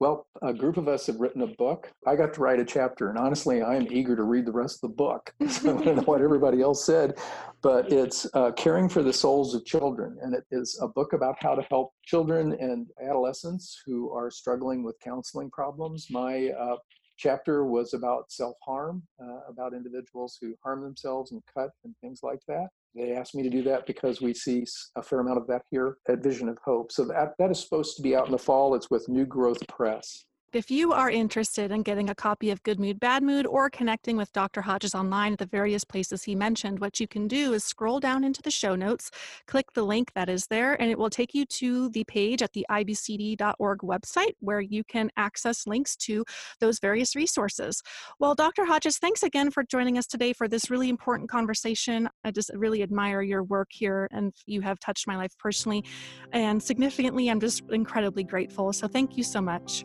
Well, 0.00 0.26
a 0.42 0.52
group 0.52 0.76
of 0.76 0.88
us 0.88 1.06
have 1.06 1.20
written 1.20 1.42
a 1.42 1.46
book. 1.46 1.90
I 2.06 2.16
got 2.16 2.34
to 2.34 2.40
write 2.40 2.58
a 2.58 2.64
chapter, 2.64 3.08
and 3.08 3.16
honestly, 3.16 3.62
I 3.62 3.76
am 3.76 3.86
eager 3.90 4.16
to 4.16 4.24
read 4.24 4.44
the 4.44 4.52
rest 4.52 4.82
of 4.82 4.90
the 4.90 4.96
book. 4.96 5.32
So 5.48 5.78
I 5.78 5.82
don't 5.82 5.96
know 5.96 6.02
what 6.02 6.20
everybody 6.20 6.60
else 6.60 6.84
said, 6.84 7.16
but 7.62 7.90
it's 7.92 8.26
uh, 8.34 8.50
Caring 8.52 8.88
for 8.88 9.02
the 9.02 9.12
Souls 9.12 9.54
of 9.54 9.64
Children. 9.64 10.18
And 10.20 10.34
it 10.34 10.44
is 10.50 10.78
a 10.82 10.88
book 10.88 11.12
about 11.12 11.36
how 11.38 11.54
to 11.54 11.62
help 11.70 11.92
children 12.04 12.56
and 12.60 12.88
adolescents 13.00 13.80
who 13.86 14.10
are 14.12 14.30
struggling 14.30 14.82
with 14.82 14.98
counseling 15.00 15.48
problems. 15.50 16.08
My 16.10 16.48
uh, 16.48 16.76
chapter 17.16 17.64
was 17.64 17.94
about 17.94 18.30
self 18.30 18.56
harm, 18.64 19.02
uh, 19.22 19.40
about 19.48 19.74
individuals 19.74 20.38
who 20.40 20.54
harm 20.62 20.82
themselves 20.82 21.32
and 21.32 21.42
cut 21.52 21.70
and 21.84 21.94
things 22.00 22.20
like 22.22 22.40
that. 22.48 22.68
They 22.94 23.12
asked 23.12 23.34
me 23.34 23.42
to 23.42 23.50
do 23.50 23.62
that 23.64 23.86
because 23.86 24.20
we 24.20 24.34
see 24.34 24.64
a 24.96 25.02
fair 25.02 25.20
amount 25.20 25.38
of 25.38 25.46
that 25.48 25.62
here 25.70 25.96
at 26.08 26.22
Vision 26.22 26.48
of 26.48 26.58
Hope. 26.64 26.92
So 26.92 27.04
that, 27.06 27.34
that 27.38 27.50
is 27.50 27.60
supposed 27.60 27.96
to 27.96 28.02
be 28.02 28.14
out 28.14 28.26
in 28.26 28.32
the 28.32 28.38
fall. 28.38 28.74
It's 28.74 28.90
with 28.90 29.08
New 29.08 29.26
Growth 29.26 29.66
Press. 29.68 30.26
If 30.54 30.70
you 30.70 30.92
are 30.92 31.10
interested 31.10 31.72
in 31.72 31.82
getting 31.82 32.08
a 32.08 32.14
copy 32.14 32.50
of 32.50 32.62
Good 32.62 32.78
Mood, 32.78 33.00
Bad 33.00 33.24
Mood 33.24 33.44
or 33.44 33.68
connecting 33.68 34.16
with 34.16 34.32
Dr. 34.32 34.62
Hodges 34.62 34.94
online 34.94 35.32
at 35.32 35.40
the 35.40 35.46
various 35.46 35.82
places 35.82 36.22
he 36.22 36.36
mentioned, 36.36 36.78
what 36.78 37.00
you 37.00 37.08
can 37.08 37.26
do 37.26 37.54
is 37.54 37.64
scroll 37.64 37.98
down 37.98 38.22
into 38.22 38.40
the 38.40 38.52
show 38.52 38.76
notes, 38.76 39.10
click 39.48 39.72
the 39.72 39.82
link 39.82 40.12
that 40.14 40.28
is 40.28 40.46
there, 40.46 40.80
and 40.80 40.92
it 40.92 40.96
will 40.96 41.10
take 41.10 41.34
you 41.34 41.44
to 41.44 41.88
the 41.88 42.04
page 42.04 42.40
at 42.40 42.52
the 42.52 42.64
ibcd.org 42.70 43.78
website 43.80 44.34
where 44.38 44.60
you 44.60 44.84
can 44.84 45.10
access 45.16 45.66
links 45.66 45.96
to 45.96 46.24
those 46.60 46.78
various 46.78 47.16
resources. 47.16 47.82
Well, 48.20 48.36
Dr. 48.36 48.64
Hodges, 48.64 48.98
thanks 48.98 49.24
again 49.24 49.50
for 49.50 49.64
joining 49.64 49.98
us 49.98 50.06
today 50.06 50.32
for 50.32 50.46
this 50.46 50.70
really 50.70 50.88
important 50.88 51.28
conversation. 51.28 52.08
I 52.22 52.30
just 52.30 52.52
really 52.54 52.84
admire 52.84 53.22
your 53.22 53.42
work 53.42 53.70
here, 53.72 54.06
and 54.12 54.32
you 54.46 54.60
have 54.60 54.78
touched 54.78 55.08
my 55.08 55.16
life 55.16 55.36
personally 55.36 55.84
and 56.30 56.62
significantly. 56.62 57.28
I'm 57.28 57.40
just 57.40 57.64
incredibly 57.70 58.22
grateful. 58.22 58.72
So 58.72 58.86
thank 58.86 59.16
you 59.16 59.24
so 59.24 59.40
much. 59.40 59.84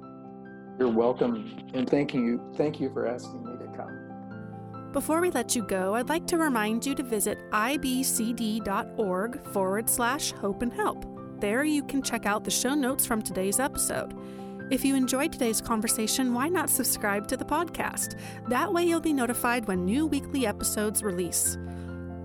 You're 0.80 0.88
welcome, 0.88 1.68
and 1.74 1.90
thank 1.90 2.14
you, 2.14 2.42
thank 2.56 2.80
you 2.80 2.90
for 2.94 3.06
asking 3.06 3.44
me 3.44 3.58
to 3.58 3.68
come. 3.76 4.92
Before 4.94 5.20
we 5.20 5.30
let 5.30 5.54
you 5.54 5.62
go, 5.62 5.96
I'd 5.96 6.08
like 6.08 6.26
to 6.28 6.38
remind 6.38 6.86
you 6.86 6.96
to 6.96 7.04
visit 7.04 7.38
ibcd.org 7.52 9.44
forward 9.48 9.90
slash 9.90 10.32
hope 10.32 10.62
and 10.62 10.72
help. 10.72 11.06
There 11.42 11.66
you 11.66 11.84
can 11.84 12.02
check 12.02 12.26
out 12.26 12.46
the 12.46 12.52
show 12.52 12.76
notes 12.76 13.06
from 13.06 13.22
today's 13.22 13.60
episode. 13.60 14.14
If 14.72 14.86
you 14.86 14.96
enjoyed 14.96 15.34
today's 15.34 15.60
conversation, 15.60 16.34
why 16.34 16.48
not 16.48 16.70
subscribe 16.70 17.28
to 17.28 17.36
the 17.36 17.44
podcast? 17.44 18.18
That 18.48 18.72
way 18.72 18.86
you'll 18.86 19.02
be 19.02 19.12
notified 19.12 19.68
when 19.68 19.84
new 19.84 20.06
weekly 20.06 20.48
episodes 20.48 21.04
release. 21.04 21.58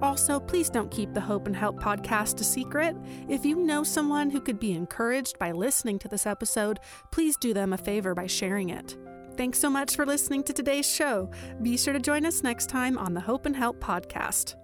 Also, 0.05 0.39
please 0.39 0.69
don't 0.69 0.91
keep 0.91 1.15
the 1.15 1.21
Hope 1.21 1.47
and 1.47 1.57
Help 1.57 1.81
podcast 1.81 2.39
a 2.39 2.45
secret. 2.45 2.95
If 3.27 3.43
you 3.43 3.57
know 3.57 3.83
someone 3.83 4.29
who 4.29 4.39
could 4.39 4.61
be 4.61 4.73
encouraged 4.73 5.39
by 5.39 5.51
listening 5.51 5.99
to 6.01 6.09
this 6.09 6.27
episode, 6.27 6.79
please 7.11 7.39
do 7.39 7.55
them 7.55 7.73
a 7.73 7.79
favor 7.79 8.15
by 8.15 8.27
sharing 8.27 8.69
it. 8.69 8.99
Thanks 9.39 9.59
so 9.59 9.71
much 9.71 9.97
for 9.97 10.05
listening 10.05 10.43
to 10.43 10.53
today's 10.53 10.87
show. 10.87 11.31
Be 11.63 11.79
sure 11.79 11.95
to 11.95 12.01
join 12.01 12.27
us 12.27 12.43
next 12.43 12.69
time 12.69 12.99
on 12.99 13.15
the 13.15 13.21
Hope 13.21 13.47
and 13.47 13.57
Help 13.57 13.81
podcast. 13.81 14.57